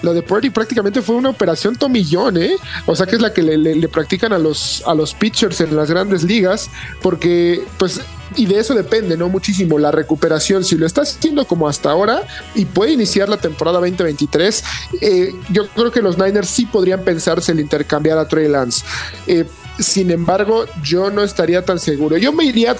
lo 0.02 0.14
de 0.14 0.22
Purdy 0.22 0.50
prácticamente 0.50 1.02
fue 1.02 1.16
una 1.16 1.30
operación 1.30 1.76
tomillón, 1.76 2.36
¿eh? 2.36 2.56
O 2.86 2.96
sea 2.96 3.06
que 3.06 3.16
es 3.16 3.22
la 3.22 3.32
que 3.32 3.42
le, 3.42 3.88
practican 3.88 4.32
a 4.32 4.38
los, 4.38 4.82
a 4.86 4.94
los 4.94 5.14
pitchers 5.14 5.60
en 5.60 5.76
las 5.76 5.90
grandes 5.90 6.24
ligas, 6.24 6.70
porque 7.02 7.62
pues 7.78 8.00
y 8.34 8.46
de 8.46 8.58
eso 8.58 8.74
depende, 8.74 9.16
¿no? 9.16 9.28
Muchísimo 9.28 9.78
la 9.78 9.92
recuperación. 9.92 10.64
Si 10.64 10.76
lo 10.76 10.86
está 10.86 11.02
haciendo 11.02 11.46
como 11.46 11.68
hasta 11.68 11.90
ahora 11.90 12.22
y 12.54 12.64
puede 12.64 12.92
iniciar 12.92 13.28
la 13.28 13.36
temporada 13.36 13.78
2023, 13.78 14.64
eh, 15.00 15.32
yo 15.50 15.68
creo 15.68 15.92
que 15.92 16.02
los 16.02 16.18
Niners 16.18 16.48
sí 16.48 16.66
podrían 16.66 17.04
pensarse 17.04 17.52
en 17.52 17.60
intercambiar 17.60 18.18
a 18.18 18.26
Trey 18.26 18.48
Lance. 18.48 18.84
Eh, 19.28 19.44
sin 19.78 20.10
embargo, 20.10 20.64
yo 20.82 21.10
no 21.10 21.22
estaría 21.22 21.64
tan 21.64 21.78
seguro. 21.78 22.16
Yo 22.16 22.32
me 22.32 22.44
iría, 22.44 22.76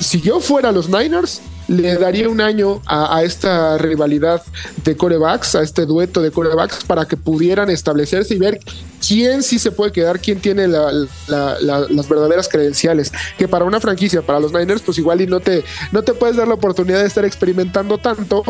si 0.00 0.20
yo 0.20 0.40
fuera 0.40 0.72
los 0.72 0.88
Niners, 0.88 1.40
le 1.68 1.96
daría 1.96 2.28
un 2.30 2.40
año 2.40 2.80
a, 2.86 3.22
esta 3.22 3.76
rivalidad 3.76 4.42
de 4.84 4.96
corebacks, 4.96 5.54
a 5.54 5.62
este 5.62 5.84
dueto 5.84 6.22
de 6.22 6.30
corebacks, 6.30 6.82
para 6.84 7.06
que 7.06 7.16
pudieran 7.16 7.68
establecerse 7.68 8.34
y 8.34 8.38
ver 8.38 8.58
quién 9.06 9.42
sí 9.42 9.58
se 9.58 9.70
puede 9.70 9.92
quedar, 9.92 10.18
quién 10.18 10.40
tiene 10.40 10.66
las 10.66 12.08
verdaderas 12.08 12.48
credenciales. 12.48 13.12
Que 13.36 13.46
para 13.46 13.66
una 13.66 13.80
franquicia, 13.80 14.22
para 14.22 14.40
los 14.40 14.52
Niners, 14.52 14.80
pues 14.80 14.96
igual 14.98 15.20
y 15.20 15.26
no 15.26 15.40
te, 15.40 15.62
no 15.92 16.02
te 16.02 16.14
puedes 16.14 16.36
dar 16.36 16.48
la 16.48 16.54
oportunidad 16.54 17.00
de 17.00 17.06
estar 17.06 17.26
experimentando 17.26 17.98
tanto. 17.98 18.42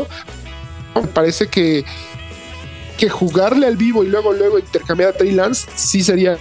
Parece 1.12 1.48
que, 1.48 1.84
que 2.96 3.08
jugarle 3.08 3.66
al 3.66 3.76
vivo 3.76 4.04
y 4.04 4.08
luego, 4.08 4.32
luego 4.32 4.60
intercambiar 4.60 5.10
a 5.10 5.12
Trey 5.12 5.32
Lance 5.32 5.68
sí 5.74 6.04
sería, 6.04 6.38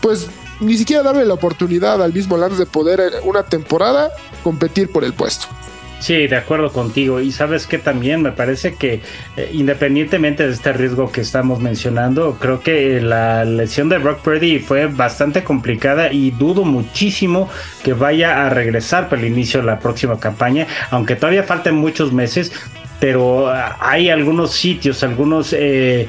pues 0.00 0.26
ni 0.60 0.76
siquiera 0.76 1.02
darle 1.02 1.24
la 1.24 1.34
oportunidad 1.34 2.02
al 2.02 2.12
mismo 2.12 2.36
Lance 2.36 2.58
de 2.58 2.66
poder 2.66 3.00
eh, 3.00 3.10
una 3.24 3.42
temporada 3.42 4.10
competir 4.42 4.90
por 4.90 5.04
el 5.04 5.12
puesto. 5.12 5.46
Sí, 5.98 6.26
de 6.26 6.36
acuerdo 6.36 6.70
contigo. 6.72 7.20
Y 7.20 7.32
sabes 7.32 7.66
que 7.66 7.78
también 7.78 8.22
me 8.22 8.32
parece 8.32 8.74
que 8.74 9.00
eh, 9.36 9.50
independientemente 9.52 10.46
de 10.46 10.52
este 10.52 10.72
riesgo 10.72 11.10
que 11.10 11.22
estamos 11.22 11.60
mencionando, 11.60 12.36
creo 12.38 12.60
que 12.60 13.00
la 13.00 13.44
lesión 13.44 13.88
de 13.88 13.98
Brock 13.98 14.20
Purdy 14.20 14.58
fue 14.58 14.86
bastante 14.86 15.42
complicada 15.42 16.12
y 16.12 16.32
dudo 16.32 16.64
muchísimo 16.64 17.48
que 17.82 17.94
vaya 17.94 18.46
a 18.46 18.50
regresar 18.50 19.08
para 19.08 19.22
el 19.22 19.28
inicio 19.28 19.60
de 19.60 19.66
la 19.66 19.78
próxima 19.78 20.20
campaña, 20.20 20.66
aunque 20.90 21.16
todavía 21.16 21.42
falten 21.44 21.74
muchos 21.74 22.12
meses. 22.12 22.52
Pero 23.00 23.48
ah, 23.48 23.76
hay 23.80 24.08
algunos 24.08 24.52
sitios, 24.52 25.02
algunos 25.02 25.52
eh, 25.52 26.08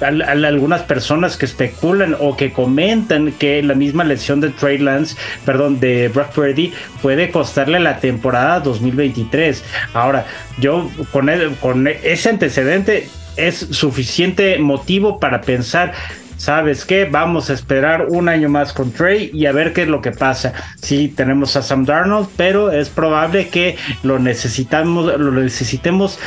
algunas 0.00 0.82
personas 0.82 1.36
que 1.36 1.46
especulan 1.46 2.16
o 2.18 2.36
que 2.36 2.52
comentan 2.52 3.32
que 3.32 3.62
la 3.62 3.74
misma 3.74 4.04
lesión 4.04 4.40
de 4.40 4.50
Trey 4.50 4.78
Lance, 4.78 5.16
perdón, 5.44 5.80
de 5.80 6.08
Brock 6.08 6.32
Purdy 6.32 6.72
puede 7.02 7.30
costarle 7.30 7.80
la 7.80 7.98
temporada 7.98 8.60
2023. 8.60 9.64
Ahora, 9.94 10.26
yo 10.58 10.90
con, 11.12 11.30
con 11.60 11.86
ese 11.86 12.30
antecedente 12.30 13.08
es 13.36 13.56
suficiente 13.70 14.58
motivo 14.58 15.20
para 15.20 15.40
pensar 15.40 15.92
¿sabes 16.40 16.86
qué? 16.86 17.04
Vamos 17.04 17.50
a 17.50 17.52
esperar 17.52 18.06
un 18.08 18.28
año 18.30 18.48
más 18.48 18.72
con 18.72 18.92
Trey 18.92 19.30
y 19.34 19.44
a 19.44 19.52
ver 19.52 19.74
qué 19.74 19.82
es 19.82 19.88
lo 19.88 20.00
que 20.00 20.10
pasa. 20.10 20.54
Sí, 20.80 21.08
tenemos 21.14 21.54
a 21.54 21.62
Sam 21.62 21.84
Darnold, 21.84 22.28
pero 22.36 22.72
es 22.72 22.88
probable 22.88 23.48
que 23.48 23.76
lo 24.02 24.18
necesitamos, 24.18 25.20
lo 25.20 25.32
necesitemos 25.32 26.18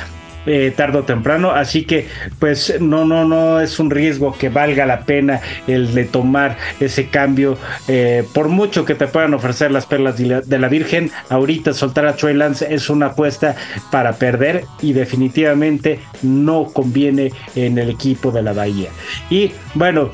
eh, 0.45 0.73
tarde 0.75 0.99
o 0.99 1.03
temprano, 1.03 1.51
así 1.51 1.85
que 1.85 2.07
pues 2.39 2.79
no, 2.79 3.05
no, 3.05 3.25
no 3.25 3.59
es 3.59 3.79
un 3.79 3.89
riesgo 3.89 4.33
que 4.37 4.49
valga 4.49 4.85
la 4.85 5.01
pena 5.01 5.41
el 5.67 5.93
de 5.93 6.05
tomar 6.05 6.57
ese 6.79 7.07
cambio, 7.07 7.57
eh, 7.87 8.25
por 8.33 8.49
mucho 8.49 8.85
que 8.85 8.95
te 8.95 9.07
puedan 9.07 9.33
ofrecer 9.33 9.71
las 9.71 9.85
perlas 9.85 10.17
de 10.17 10.59
la, 10.59 10.67
Virgen, 10.67 11.11
ahorita 11.29 11.73
soltar 11.73 12.07
a 12.07 12.15
Trey 12.15 12.33
Lance 12.33 12.73
es 12.73 12.89
una 12.89 13.07
apuesta 13.07 13.55
para 13.91 14.13
perder 14.13 14.65
y 14.81 14.93
definitivamente 14.93 15.99
no 16.23 16.65
conviene 16.65 17.31
en 17.55 17.77
el 17.77 17.89
equipo 17.89 18.31
de 18.31 18.41
la 18.41 18.53
Bahía. 18.53 18.89
Y 19.29 19.51
bueno, 19.75 20.11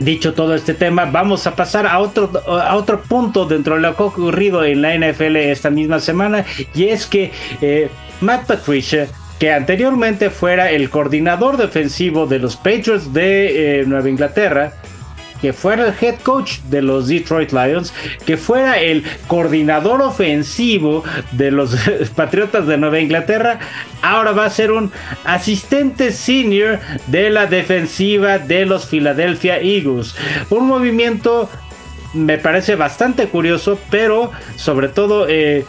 Dicho 0.00 0.32
todo 0.32 0.54
este 0.54 0.72
tema, 0.72 1.04
vamos 1.04 1.46
a 1.46 1.54
pasar 1.54 1.86
a 1.86 1.98
otro, 1.98 2.30
a 2.48 2.74
otro 2.74 3.02
punto 3.02 3.44
dentro 3.44 3.74
de 3.74 3.82
lo 3.82 3.94
que 3.94 4.02
ha 4.02 4.06
ocurrido 4.06 4.64
en 4.64 4.80
la 4.80 4.96
NFL 4.96 5.36
esta 5.36 5.68
misma 5.68 6.00
semana 6.00 6.46
y 6.74 6.84
es 6.84 7.04
que 7.04 7.30
eh, 7.60 7.90
Matt 8.22 8.46
Patricia 8.46 9.08
que 9.40 9.52
anteriormente 9.52 10.28
fuera 10.28 10.70
el 10.70 10.90
coordinador 10.90 11.56
defensivo 11.56 12.26
de 12.26 12.38
los 12.38 12.56
Patriots 12.56 13.12
de 13.14 13.80
eh, 13.80 13.86
Nueva 13.86 14.10
Inglaterra, 14.10 14.74
que 15.40 15.54
fuera 15.54 15.88
el 15.88 15.94
head 15.98 16.16
coach 16.22 16.58
de 16.68 16.82
los 16.82 17.08
Detroit 17.08 17.50
Lions, 17.50 17.94
que 18.26 18.36
fuera 18.36 18.78
el 18.78 19.02
coordinador 19.28 20.02
ofensivo 20.02 21.02
de 21.32 21.50
los 21.50 21.74
Patriotas 22.14 22.66
de 22.66 22.76
Nueva 22.76 23.00
Inglaterra, 23.00 23.58
ahora 24.02 24.32
va 24.32 24.44
a 24.44 24.50
ser 24.50 24.72
un 24.72 24.92
asistente 25.24 26.12
senior 26.12 26.78
de 27.06 27.30
la 27.30 27.46
defensiva 27.46 28.38
de 28.38 28.66
los 28.66 28.84
Philadelphia 28.84 29.58
Eagles. 29.58 30.14
Un 30.50 30.66
movimiento 30.66 31.48
me 32.12 32.36
parece 32.36 32.74
bastante 32.74 33.28
curioso, 33.28 33.78
pero 33.90 34.32
sobre 34.56 34.88
todo 34.88 35.26
eh, 35.28 35.64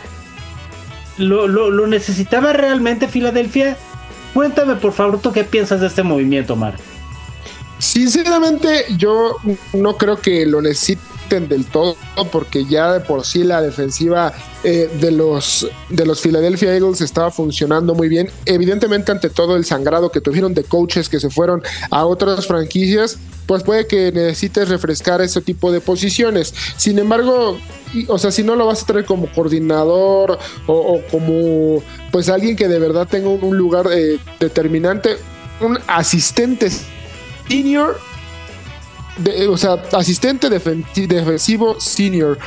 ¿Lo, 1.18 1.88
necesitaba 1.88 2.54
realmente 2.54 3.08
Filadelfia? 3.08 3.78
Cuéntame 4.34 4.76
por 4.76 4.94
favor, 4.94 5.20
¿tú 5.20 5.32
qué 5.32 5.44
piensas 5.44 5.82
de 5.82 5.88
este 5.88 6.04
movimiento, 6.04 6.56
Mar? 6.56 6.76
Sinceramente, 7.80 8.86
yo 8.98 9.36
no 9.74 9.98
creo 9.98 10.18
que 10.18 10.46
lo 10.46 10.62
del 11.40 11.66
todo, 11.66 11.96
porque 12.32 12.66
ya 12.66 12.92
de 12.92 13.00
por 13.00 13.26
sí 13.26 13.44
la 13.44 13.62
defensiva 13.62 14.34
eh, 14.64 14.90
de, 15.00 15.12
los, 15.12 15.68
de 15.90 16.06
los 16.06 16.20
Philadelphia 16.22 16.74
Eagles 16.74 17.02
estaba 17.02 17.32
funcionando 17.32 17.96
muy 17.96 18.10
bien. 18.10 18.30
Evidentemente, 18.46 19.12
ante 19.12 19.30
todo 19.30 19.56
el 19.56 19.66
sangrado 19.66 20.12
que 20.12 20.20
tuvieron 20.20 20.54
de 20.54 20.64
coaches 20.64 21.08
que 21.08 21.20
se 21.20 21.30
fueron 21.30 21.64
a 21.90 22.06
otras 22.06 22.46
franquicias, 22.46 23.18
pues 23.46 23.64
puede 23.64 23.88
que 23.88 24.12
necesites 24.12 24.70
refrescar 24.70 25.22
ese 25.22 25.42
tipo 25.42 25.72
de 25.72 25.82
posiciones. 25.82 26.54
Sin 26.78 27.00
embargo, 27.00 27.58
o 28.08 28.18
sea, 28.18 28.32
si 28.32 28.44
no 28.44 28.56
lo 28.56 28.66
vas 28.66 28.84
a 28.84 28.86
traer 28.86 29.06
como 29.06 29.32
coordinador 29.32 30.38
o, 30.68 31.02
como 31.10 31.82
pues 32.12 32.30
alguien 32.30 32.56
que 32.56 32.68
de 32.68 32.80
verdad 32.80 33.08
tenga 33.10 33.30
un, 33.30 33.58
lugar 33.58 33.88
eh, 33.92 34.20
determinante, 34.40 35.18
un 35.60 35.80
asistente 35.88 36.70
senior 37.48 37.98
o 39.50 39.58
sea, 39.58 39.74
asistente 39.94 40.50
defensivo 40.50 41.80
senior. 41.80 42.38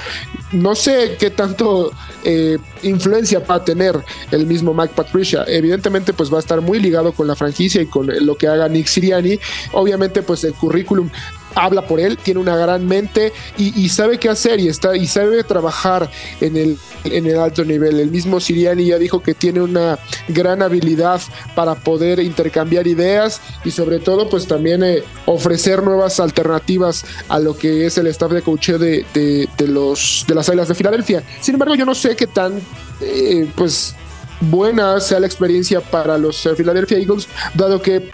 No 0.52 0.74
sé 0.74 1.16
qué 1.18 1.30
tanto 1.30 1.92
eh, 2.22 2.58
influencia 2.82 3.40
va 3.40 3.56
a 3.56 3.64
tener 3.64 3.98
el 4.30 4.46
mismo 4.46 4.72
Mike 4.72 4.94
Patricia. 4.94 5.44
Evidentemente, 5.46 6.12
pues 6.12 6.32
va 6.32 6.36
a 6.36 6.40
estar 6.40 6.60
muy 6.60 6.78
ligado 6.78 7.12
con 7.12 7.26
la 7.26 7.34
franquicia 7.34 7.82
y 7.82 7.86
con 7.86 8.08
lo 8.24 8.36
que 8.36 8.46
haga 8.46 8.68
Nick 8.68 8.86
Siriani. 8.86 9.38
Obviamente, 9.72 10.22
pues 10.22 10.44
el 10.44 10.54
currículum 10.54 11.10
habla 11.54 11.86
por 11.86 12.00
él, 12.00 12.18
tiene 12.18 12.40
una 12.40 12.56
gran 12.56 12.86
mente 12.86 13.32
y, 13.56 13.88
sabe 13.88 14.18
qué 14.18 14.28
hacer 14.28 14.60
y 14.60 14.68
está 14.68 14.96
y 14.96 15.06
sabe 15.06 15.44
trabajar 15.44 16.10
en 16.40 16.56
el, 16.56 16.78
en 17.04 17.26
el 17.26 17.38
alto 17.38 17.64
nivel. 17.64 18.00
El 18.00 18.10
mismo 18.10 18.40
Siriani 18.40 18.86
ya 18.86 18.98
dijo 18.98 19.22
que 19.22 19.34
tiene 19.34 19.60
una 19.60 19.98
gran 20.28 20.62
habilidad 20.62 21.20
para 21.54 21.74
poder 21.74 22.18
intercambiar 22.20 22.86
ideas 22.86 23.40
y 23.64 23.70
sobre 23.70 23.98
todo 24.00 24.28
pues 24.28 24.46
también 24.46 24.82
eh, 24.82 25.02
ofrecer 25.26 25.82
nuevas 25.82 26.18
alternativas 26.20 27.04
a 27.28 27.38
lo 27.38 27.56
que 27.56 27.86
es 27.86 27.98
el 27.98 28.06
staff 28.08 28.32
de 28.32 28.42
coach 28.42 28.70
de, 28.70 29.04
de, 29.14 29.68
los 29.68 30.24
de 30.26 30.34
las 30.34 30.48
Águilas 30.48 30.68
de 30.68 30.74
Filadelfia. 30.74 31.22
Sin 31.40 31.54
embargo, 31.54 31.74
yo 31.74 31.84
no 31.84 31.94
sé 31.94 32.16
qué 32.16 32.26
tan 32.26 32.60
eh, 33.00 33.48
pues 33.54 33.94
buena 34.40 35.00
sea 35.00 35.20
la 35.20 35.26
experiencia 35.26 35.80
para 35.80 36.18
los 36.18 36.44
eh, 36.46 36.54
Philadelphia 36.56 36.98
Eagles, 36.98 37.28
dado 37.54 37.80
que 37.80 38.10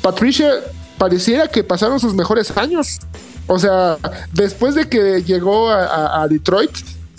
Patricia 0.00 0.50
pareciera 0.98 1.48
que 1.48 1.64
pasaron 1.64 2.00
sus 2.00 2.14
mejores 2.14 2.56
años. 2.56 2.98
O 3.46 3.58
sea, 3.58 3.98
después 4.32 4.74
de 4.74 4.88
que 4.88 5.22
llegó 5.22 5.70
a, 5.70 6.26
Detroit, 6.28 6.72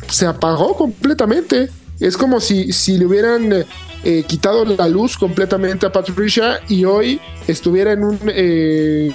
se 0.09 0.25
apagó 0.25 0.75
completamente. 0.75 1.69
Es 1.99 2.17
como 2.17 2.39
si, 2.39 2.73
si 2.73 2.97
le 2.97 3.05
hubieran 3.05 3.65
eh, 4.03 4.23
quitado 4.27 4.65
la 4.65 4.87
luz 4.87 5.17
completamente 5.17 5.85
a 5.85 5.91
Patricia 5.91 6.59
y 6.67 6.85
hoy 6.85 7.19
estuviera 7.47 7.93
en 7.93 8.03
un 8.03 8.19
eh, 8.27 9.11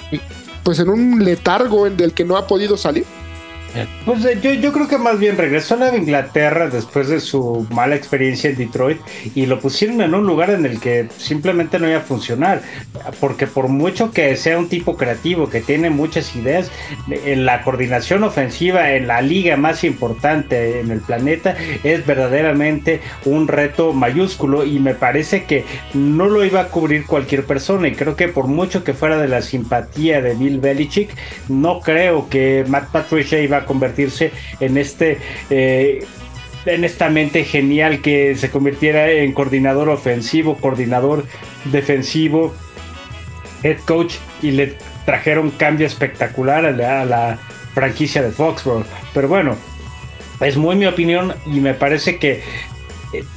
pues 0.63 0.79
en 0.79 0.89
un 0.89 1.23
letargo 1.23 1.87
en 1.87 1.95
del 1.97 2.13
que 2.13 2.25
no 2.25 2.35
ha 2.35 2.47
podido 2.47 2.77
salir. 2.77 3.05
Pues 4.05 4.25
eh, 4.25 4.39
yo, 4.41 4.53
yo, 4.53 4.71
creo 4.71 4.87
que 4.87 4.97
más 4.97 5.19
bien 5.19 5.37
regresó 5.37 5.75
a 5.75 5.77
Nueva 5.77 5.97
Inglaterra 5.97 6.69
después 6.69 7.07
de 7.09 7.19
su 7.19 7.65
mala 7.71 7.95
experiencia 7.95 8.49
en 8.49 8.57
Detroit 8.57 8.99
y 9.35 9.45
lo 9.45 9.59
pusieron 9.59 10.01
en 10.01 10.13
un 10.13 10.25
lugar 10.25 10.49
en 10.51 10.65
el 10.65 10.79
que 10.79 11.07
simplemente 11.17 11.79
no 11.79 11.89
iba 11.89 11.99
a 11.99 12.01
funcionar. 12.01 12.61
Porque 13.19 13.47
por 13.47 13.67
mucho 13.67 14.11
que 14.11 14.35
sea 14.35 14.57
un 14.57 14.69
tipo 14.69 14.95
creativo, 14.97 15.49
que 15.49 15.61
tiene 15.61 15.89
muchas 15.89 16.35
ideas, 16.35 16.71
en 17.09 17.45
la 17.45 17.63
coordinación 17.63 18.23
ofensiva 18.23 18.91
en 18.91 19.07
la 19.07 19.21
liga 19.21 19.57
más 19.57 19.83
importante 19.83 20.79
en 20.79 20.91
el 20.91 21.01
planeta 21.01 21.55
es 21.83 22.05
verdaderamente 22.05 23.01
un 23.25 23.47
reto 23.47 23.93
mayúsculo 23.93 24.65
y 24.65 24.79
me 24.79 24.93
parece 24.93 25.45
que 25.45 25.65
no 25.93 26.27
lo 26.27 26.43
iba 26.43 26.61
a 26.61 26.67
cubrir 26.67 27.05
cualquier 27.05 27.45
persona 27.45 27.87
y 27.87 27.93
creo 27.93 28.15
que 28.15 28.27
por 28.27 28.47
mucho 28.47 28.83
que 28.83 28.93
fuera 28.93 29.17
de 29.17 29.27
la 29.27 29.41
simpatía 29.41 30.21
de 30.21 30.35
Bill 30.35 30.59
Belichick, 30.59 31.09
no 31.49 31.79
creo 31.79 32.29
que 32.29 32.65
Matt 32.67 32.91
Patricia 32.91 33.41
iba 33.41 33.57
a 33.57 33.62
convertirse 33.65 34.31
en 34.59 34.77
este... 34.77 35.17
Eh, 35.49 36.05
en 36.65 36.85
esta 36.85 37.09
mente 37.09 37.43
genial 37.43 38.01
que 38.01 38.35
se 38.37 38.49
convirtiera 38.49 39.11
en 39.11 39.33
coordinador 39.33 39.89
ofensivo, 39.89 40.55
coordinador 40.55 41.25
defensivo. 41.65 42.53
head 43.63 43.79
coach 43.85 44.15
y 44.41 44.51
le 44.51 44.77
trajeron 45.05 45.51
cambio 45.51 45.85
espectacular 45.87 46.65
a 46.65 47.05
la, 47.05 47.37
franquicia 47.73 48.21
de 48.21 48.31
Foxborough. 48.31 48.85
Pero 49.13 49.27
bueno, 49.27 49.57
es 50.39 50.55
muy 50.55 50.75
mi 50.75 50.85
opinión 50.85 51.33
y 51.45 51.59
me 51.59 51.73
parece 51.73 52.17
que 52.17 52.43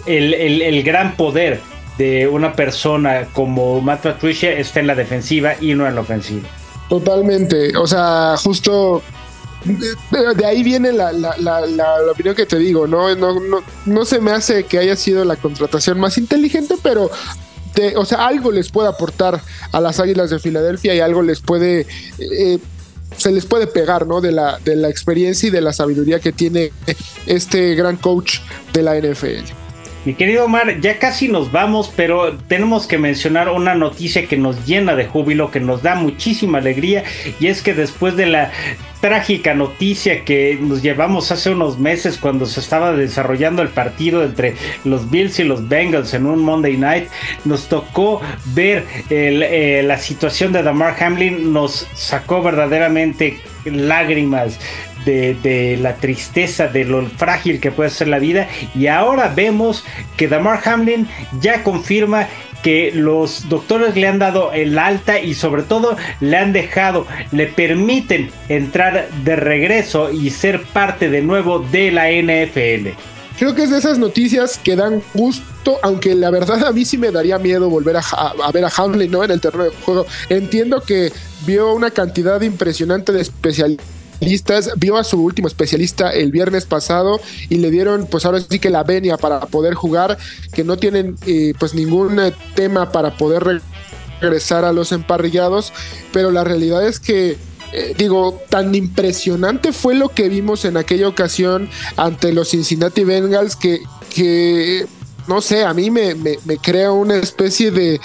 el, 0.06 0.34
el 0.34 0.82
gran 0.82 1.16
poder 1.16 1.60
de 1.96 2.28
una 2.28 2.52
persona 2.52 3.28
como 3.32 3.80
Matt 3.80 4.02
Patricia 4.02 4.52
está 4.52 4.80
en 4.80 4.88
la 4.88 4.94
defensiva 4.94 5.54
y 5.60 5.74
no 5.74 5.86
en 5.86 5.94
la 5.94 6.02
ofensiva. 6.02 6.48
Totalmente, 6.88 7.76
o 7.76 7.86
sea, 7.86 8.34
justo 8.36 9.02
de, 10.36 10.46
ahí 10.46 10.62
viene 10.62 10.92
la, 10.92 11.10
opinión 12.10 12.34
que 12.34 12.46
te 12.46 12.58
digo, 12.58 12.86
¿no? 12.86 13.14
No, 13.14 13.34
no, 13.84 14.04
se 14.04 14.20
me 14.20 14.30
hace 14.30 14.64
que 14.64 14.78
haya 14.78 14.96
sido 14.96 15.24
la 15.24 15.36
contratación 15.36 15.98
más 15.98 16.18
inteligente, 16.18 16.76
pero 16.82 17.10
o 17.96 18.04
sea, 18.06 18.26
algo 18.26 18.50
les 18.50 18.70
puede 18.70 18.88
aportar 18.88 19.42
a 19.70 19.80
las 19.80 20.00
Águilas 20.00 20.30
de 20.30 20.38
Filadelfia 20.38 20.94
y 20.94 21.00
algo 21.00 21.20
les 21.20 21.40
puede, 21.40 21.86
eh, 22.18 22.58
se 23.18 23.30
les 23.30 23.44
puede 23.44 23.66
pegar, 23.66 24.06
¿no? 24.06 24.22
De 24.22 24.32
la, 24.32 24.58
de 24.64 24.76
la 24.76 24.88
experiencia 24.88 25.48
y 25.48 25.50
de 25.50 25.60
la 25.60 25.74
sabiduría 25.74 26.18
que 26.18 26.32
tiene 26.32 26.72
este 27.26 27.74
gran 27.74 27.96
coach 27.98 28.38
de 28.72 28.82
la 28.82 28.96
NFL. 28.96 29.65
Mi 30.06 30.14
querido 30.14 30.44
Omar, 30.44 30.80
ya 30.80 31.00
casi 31.00 31.26
nos 31.26 31.50
vamos, 31.50 31.92
pero 31.96 32.38
tenemos 32.46 32.86
que 32.86 32.96
mencionar 32.96 33.48
una 33.48 33.74
noticia 33.74 34.28
que 34.28 34.36
nos 34.36 34.64
llena 34.64 34.94
de 34.94 35.06
júbilo, 35.06 35.50
que 35.50 35.58
nos 35.58 35.82
da 35.82 35.96
muchísima 35.96 36.58
alegría, 36.58 37.02
y 37.40 37.48
es 37.48 37.60
que 37.60 37.74
después 37.74 38.16
de 38.16 38.26
la 38.26 38.52
trágica 39.00 39.52
noticia 39.54 40.24
que 40.24 40.58
nos 40.60 40.80
llevamos 40.80 41.32
hace 41.32 41.50
unos 41.50 41.80
meses 41.80 42.18
cuando 42.18 42.46
se 42.46 42.60
estaba 42.60 42.92
desarrollando 42.92 43.62
el 43.62 43.68
partido 43.70 44.22
entre 44.22 44.54
los 44.84 45.10
Bills 45.10 45.40
y 45.40 45.44
los 45.44 45.68
Bengals 45.68 46.14
en 46.14 46.26
un 46.26 46.38
Monday 46.38 46.76
Night, 46.76 47.08
nos 47.44 47.68
tocó 47.68 48.20
ver 48.54 48.84
eh, 49.10 49.82
la 49.84 49.98
situación 49.98 50.52
de 50.52 50.62
Damar 50.62 50.94
Hamlin, 51.02 51.52
nos 51.52 51.88
sacó 51.94 52.44
verdaderamente 52.44 53.40
lágrimas 53.64 54.60
de, 55.06 55.78
la 55.80 55.96
tristeza, 55.96 56.66
de 56.68 56.84
lo 56.84 57.06
frágil 57.06 57.60
que 57.60 57.70
puede 57.70 57.90
ser 57.90 58.08
la 58.08 58.18
vida. 58.18 58.48
Y 58.74 58.88
ahora 58.88 59.32
vemos 59.34 59.84
que 60.16 60.28
Damar 60.28 60.60
Hamlin 60.64 61.08
ya 61.40 61.62
confirma 61.62 62.26
que 62.62 62.90
los 62.92 63.48
doctores 63.48 63.94
le 63.94 64.08
han 64.08 64.18
dado 64.18 64.52
el 64.52 64.78
alta 64.78 65.20
y 65.20 65.34
sobre 65.34 65.62
todo 65.62 65.96
le 66.20 66.36
han 66.36 66.52
dejado, 66.52 67.06
le 67.30 67.46
permiten 67.46 68.30
entrar 68.48 69.08
de 69.24 69.36
regreso 69.36 70.10
y 70.10 70.30
ser 70.30 70.62
parte 70.62 71.08
de 71.08 71.22
nuevo 71.22 71.60
de 71.60 71.92
la 71.92 72.10
NFL. 72.10 72.88
Creo 73.38 73.54
que 73.54 73.64
es 73.64 73.70
de 73.70 73.78
esas 73.78 73.98
noticias 73.98 74.58
que 74.58 74.74
dan 74.74 75.02
gusto, 75.12 75.78
aunque 75.82 76.14
la 76.14 76.30
verdad 76.30 76.64
a 76.64 76.72
mí 76.72 76.86
sí 76.86 76.96
me 76.96 77.12
daría 77.12 77.38
miedo 77.38 77.68
volver 77.68 77.96
a, 77.98 78.50
ver 78.52 78.64
a 78.64 78.72
Hamlin 78.74 79.10
¿no? 79.10 79.22
en 79.22 79.30
el 79.30 79.40
terreno 79.40 79.64
de 79.64 79.70
juego. 79.70 80.06
Entiendo 80.30 80.80
que 80.80 81.12
vio 81.44 81.74
una 81.74 81.90
cantidad 81.90 82.40
impresionante 82.40 83.12
de 83.12 83.20
especialistas 83.20 83.95
vio 84.76 84.96
a 84.96 85.04
su 85.04 85.22
último 85.22 85.48
especialista 85.48 86.10
el 86.10 86.30
viernes 86.30 86.66
pasado 86.66 87.20
y 87.48 87.56
le 87.56 87.70
dieron 87.70 88.06
pues 88.06 88.24
ahora 88.24 88.40
sí 88.40 88.58
que 88.58 88.70
la 88.70 88.82
venia 88.82 89.16
para 89.16 89.40
poder 89.40 89.74
jugar, 89.74 90.18
que 90.52 90.64
no 90.64 90.76
tienen 90.76 91.16
eh, 91.26 91.54
pues 91.58 91.74
ningún 91.74 92.18
eh, 92.20 92.32
tema 92.54 92.92
para 92.92 93.16
poder 93.16 93.62
regresar 94.20 94.64
a 94.64 94.72
los 94.72 94.92
emparrillados, 94.92 95.72
pero 96.12 96.30
la 96.30 96.44
realidad 96.44 96.86
es 96.86 97.00
que 97.00 97.36
eh, 97.72 97.94
digo, 97.98 98.40
tan 98.48 98.74
impresionante 98.74 99.72
fue 99.72 99.94
lo 99.94 100.08
que 100.08 100.28
vimos 100.28 100.64
en 100.64 100.76
aquella 100.76 101.08
ocasión 101.08 101.68
ante 101.96 102.32
los 102.32 102.50
Cincinnati 102.50 103.04
Bengals 103.04 103.56
que, 103.56 103.80
que 104.14 104.86
no 105.28 105.40
sé, 105.40 105.64
a 105.64 105.74
mí 105.74 105.90
me, 105.90 106.14
crea 106.62 106.92
una 106.92 107.16
especie 107.16 107.70
de, 107.70 108.00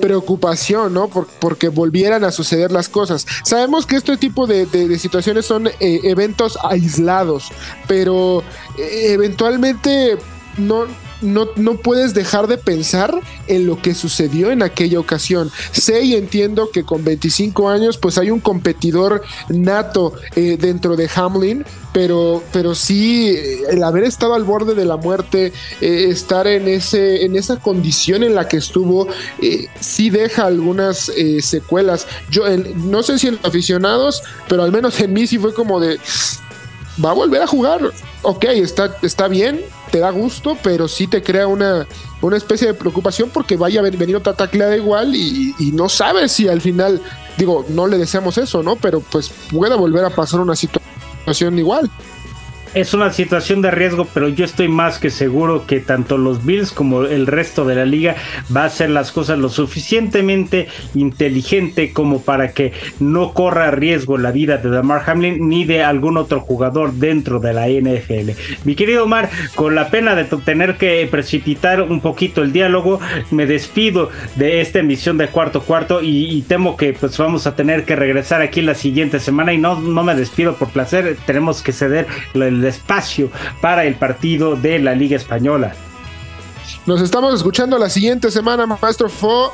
preocupación, 0.00 0.94
¿no? 0.94 1.08
porque 1.08 1.68
volvieran 1.68 2.24
a 2.24 2.30
suceder 2.32 2.72
las 2.72 2.88
cosas. 2.88 3.26
Sabemos 3.44 3.86
que 3.86 3.96
este 3.96 4.16
tipo 4.16 4.46
de, 4.46 4.98
situaciones 4.98 5.46
son 5.46 5.66
eh, 5.66 6.00
eventos 6.04 6.58
aislados, 6.62 7.50
pero 7.88 8.42
eh, 8.78 9.12
eventualmente 9.12 10.16
no, 10.58 10.86
no, 11.22 11.48
no, 11.56 11.76
puedes 11.76 12.14
dejar 12.14 12.46
de 12.46 12.58
pensar 12.58 13.18
en 13.46 13.66
lo 13.66 13.80
que 13.80 13.94
sucedió 13.94 14.50
en 14.50 14.62
aquella 14.62 14.98
ocasión. 14.98 15.50
Sé 15.70 16.02
y 16.02 16.14
entiendo 16.14 16.70
que 16.70 16.84
con 16.84 17.04
25 17.04 17.68
años 17.68 17.98
pues 17.98 18.18
hay 18.18 18.30
un 18.30 18.40
competidor 18.40 19.22
nato 19.48 20.14
eh, 20.36 20.56
dentro 20.60 20.96
de 20.96 21.08
Hamlin, 21.14 21.64
pero, 21.92 22.42
pero 22.52 22.74
sí 22.74 23.28
eh, 23.28 23.62
el 23.70 23.82
haber 23.82 24.04
estado 24.04 24.34
al 24.34 24.44
borde 24.44 24.74
de 24.74 24.84
la 24.84 24.96
muerte, 24.96 25.52
eh, 25.80 26.06
estar 26.10 26.46
en, 26.46 26.68
ese, 26.68 27.24
en 27.24 27.36
esa 27.36 27.56
condición 27.56 28.22
en 28.22 28.34
la 28.34 28.48
que 28.48 28.58
estuvo, 28.58 29.08
sí 29.80 30.10
deja 30.10 30.46
algunas 30.46 31.10
secuelas. 31.40 32.06
Yo 32.30 32.44
no 32.76 33.02
sé 33.02 33.18
si 33.18 33.28
en 33.28 33.38
aficionados, 33.42 34.22
pero 34.48 34.62
al 34.62 34.72
menos 34.72 34.98
en 35.00 35.12
mí 35.12 35.26
sí 35.26 35.38
fue 35.38 35.54
como 35.54 35.80
de 35.80 35.98
va 37.02 37.10
a 37.10 37.14
volver 37.14 37.42
a 37.42 37.46
jugar. 37.46 37.80
Ok, 38.22 38.44
está, 38.44 38.96
está 39.02 39.28
bien, 39.28 39.60
te 39.92 39.98
da 39.98 40.10
gusto, 40.10 40.56
pero 40.62 40.88
sí 40.88 41.06
te 41.06 41.22
crea 41.22 41.46
una, 41.46 41.86
una 42.22 42.36
especie 42.38 42.66
de 42.66 42.74
preocupación 42.74 43.28
porque 43.28 43.56
vaya 43.56 43.80
a 43.80 43.82
venir 43.82 44.16
otra 44.16 44.32
tacleada 44.32 44.74
igual 44.74 45.14
y, 45.14 45.54
y, 45.58 45.70
no 45.70 45.90
sabes 45.90 46.32
si 46.32 46.48
al 46.48 46.62
final, 46.62 47.00
digo, 47.36 47.66
no 47.68 47.86
le 47.86 47.98
deseamos 47.98 48.38
eso, 48.38 48.62
¿no? 48.62 48.76
Pero 48.76 49.00
pues 49.00 49.30
pueda 49.50 49.76
volver 49.76 50.04
a 50.06 50.10
pasar 50.10 50.40
una 50.40 50.56
situación 50.56 51.58
igual 51.58 51.90
es 52.74 52.94
una 52.94 53.12
situación 53.12 53.60
de 53.60 53.70
riesgo, 53.70 54.06
pero 54.12 54.28
yo 54.28 54.44
estoy 54.44 54.68
más 54.68 54.98
que 54.98 55.10
seguro 55.10 55.66
que 55.66 55.80
tanto 55.80 56.16
los 56.16 56.44
Bills 56.44 56.72
como 56.72 57.02
el 57.02 57.26
resto 57.26 57.64
de 57.64 57.74
la 57.74 57.84
liga 57.84 58.16
va 58.54 58.62
a 58.62 58.66
hacer 58.66 58.90
las 58.90 59.12
cosas 59.12 59.38
lo 59.38 59.48
suficientemente 59.48 60.68
inteligente 60.94 61.92
como 61.92 62.22
para 62.22 62.52
que 62.52 62.72
no 62.98 63.32
corra 63.34 63.70
riesgo 63.70 64.16
la 64.16 64.30
vida 64.30 64.56
de 64.56 64.70
Damar 64.70 65.02
Hamlin 65.06 65.48
ni 65.48 65.64
de 65.64 65.82
algún 65.82 66.16
otro 66.16 66.40
jugador 66.40 66.92
dentro 66.94 67.40
de 67.40 67.52
la 67.52 67.68
NFL. 67.68 68.30
Mi 68.64 68.74
querido 68.74 69.04
Omar, 69.04 69.28
con 69.54 69.74
la 69.74 69.88
pena 69.90 70.14
de 70.14 70.24
tener 70.24 70.76
que 70.76 71.06
precipitar 71.10 71.82
un 71.82 72.00
poquito 72.00 72.42
el 72.42 72.52
diálogo, 72.52 73.00
me 73.30 73.46
despido 73.46 74.10
de 74.36 74.60
esta 74.60 74.78
emisión 74.78 75.18
de 75.18 75.28
cuarto 75.28 75.62
cuarto 75.62 76.00
y, 76.02 76.42
temo 76.48 76.76
que 76.76 76.92
pues 76.92 77.16
vamos 77.18 77.46
a 77.46 77.54
tener 77.54 77.84
que 77.84 77.94
regresar 77.94 78.42
aquí 78.42 78.62
la 78.62 78.74
siguiente 78.74 79.20
semana 79.20 79.52
y 79.52 79.58
no, 79.58 79.80
no 79.80 80.02
me 80.02 80.14
despido 80.14 80.56
por 80.56 80.68
placer, 80.70 81.16
tenemos 81.26 81.62
que 81.62 81.72
ceder 81.72 82.06
el 82.34 82.61
espacio 82.68 83.30
para 83.60 83.84
el 83.84 83.94
partido 83.94 84.56
de 84.56 84.78
la 84.78 84.94
Liga 84.94 85.16
Española. 85.16 85.74
Nos 86.86 87.00
estamos 87.00 87.34
escuchando 87.34 87.78
la 87.78 87.88
siguiente 87.88 88.30
semana, 88.30 88.66
maestro 88.66 89.08
Fo. 89.08 89.52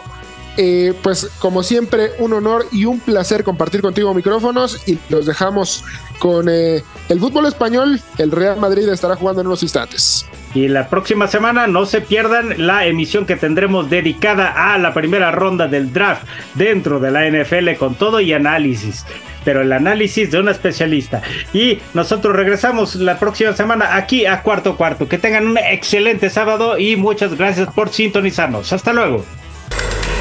Eh, 0.61 0.93
pues 1.05 1.31
como 1.39 1.63
siempre, 1.63 2.11
un 2.19 2.33
honor 2.33 2.67
y 2.73 2.85
un 2.85 2.99
placer 2.99 3.45
compartir 3.45 3.81
contigo 3.81 4.13
micrófonos 4.13 4.83
y 4.89 4.99
los 5.09 5.25
dejamos 5.25 5.85
con 6.19 6.49
eh, 6.49 6.83
el 7.09 7.21
fútbol 7.21 7.47
español. 7.47 8.01
El 8.19 8.33
Real 8.33 8.59
Madrid 8.59 8.89
estará 8.89 9.15
jugando 9.15 9.41
en 9.41 9.47
unos 9.47 9.63
instantes. 9.63 10.27
Y 10.55 10.67
la 10.67 10.89
próxima 10.89 11.29
semana 11.29 11.69
no 11.69 11.87
se 11.87 12.01
pierdan 12.01 12.67
la 12.67 12.87
emisión 12.87 13.25
que 13.25 13.37
tendremos 13.37 13.89
dedicada 13.89 14.73
a 14.73 14.79
la 14.79 14.93
primera 14.93 15.31
ronda 15.31 15.69
del 15.69 15.93
draft 15.93 16.27
dentro 16.55 16.99
de 16.99 17.13
la 17.13 17.31
NFL 17.31 17.77
con 17.79 17.95
todo 17.95 18.21
y 18.21 18.33
análisis 18.33 19.05
pero 19.45 19.63
el 19.63 19.73
análisis 19.73 20.31
de 20.31 20.41
un 20.41 20.51
especialista. 20.51 21.23
Y 21.55 21.79
nosotros 21.95 22.37
regresamos 22.37 22.97
la 22.97 23.19
próxima 23.19 23.55
semana 23.55 23.97
aquí 23.97 24.27
a 24.27 24.43
Cuarto 24.43 24.77
Cuarto. 24.77 25.09
Que 25.09 25.17
tengan 25.17 25.47
un 25.47 25.57
excelente 25.57 26.29
sábado 26.29 26.77
y 26.77 26.97
muchas 26.97 27.35
gracias 27.35 27.73
por 27.73 27.89
sintonizarnos. 27.89 28.75
Hasta 28.75 28.93
luego. 28.93 29.25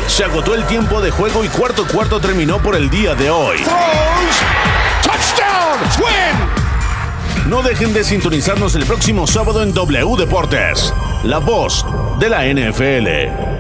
Se 0.08 0.24
agotó 0.24 0.56
el 0.56 0.66
tiempo 0.66 1.02
de 1.02 1.12
juego 1.12 1.44
y 1.44 1.50
Cuarto 1.50 1.86
Cuarto 1.86 2.20
terminó 2.20 2.58
por 2.60 2.76
el 2.76 2.90
día 2.90 3.14
de 3.14 3.30
hoy. 3.30 3.58
No 7.48 7.62
dejen 7.62 7.94
de 7.94 8.04
sintonizarnos 8.04 8.76
el 8.76 8.86
próximo 8.86 9.28
sábado 9.28 9.64
en 9.64 9.74
W 9.74 10.16
Deportes, 10.18 10.94
la 11.24 11.38
voz 11.38 11.86
de 12.20 12.30
la 12.30 12.46
NFL. 12.46 13.57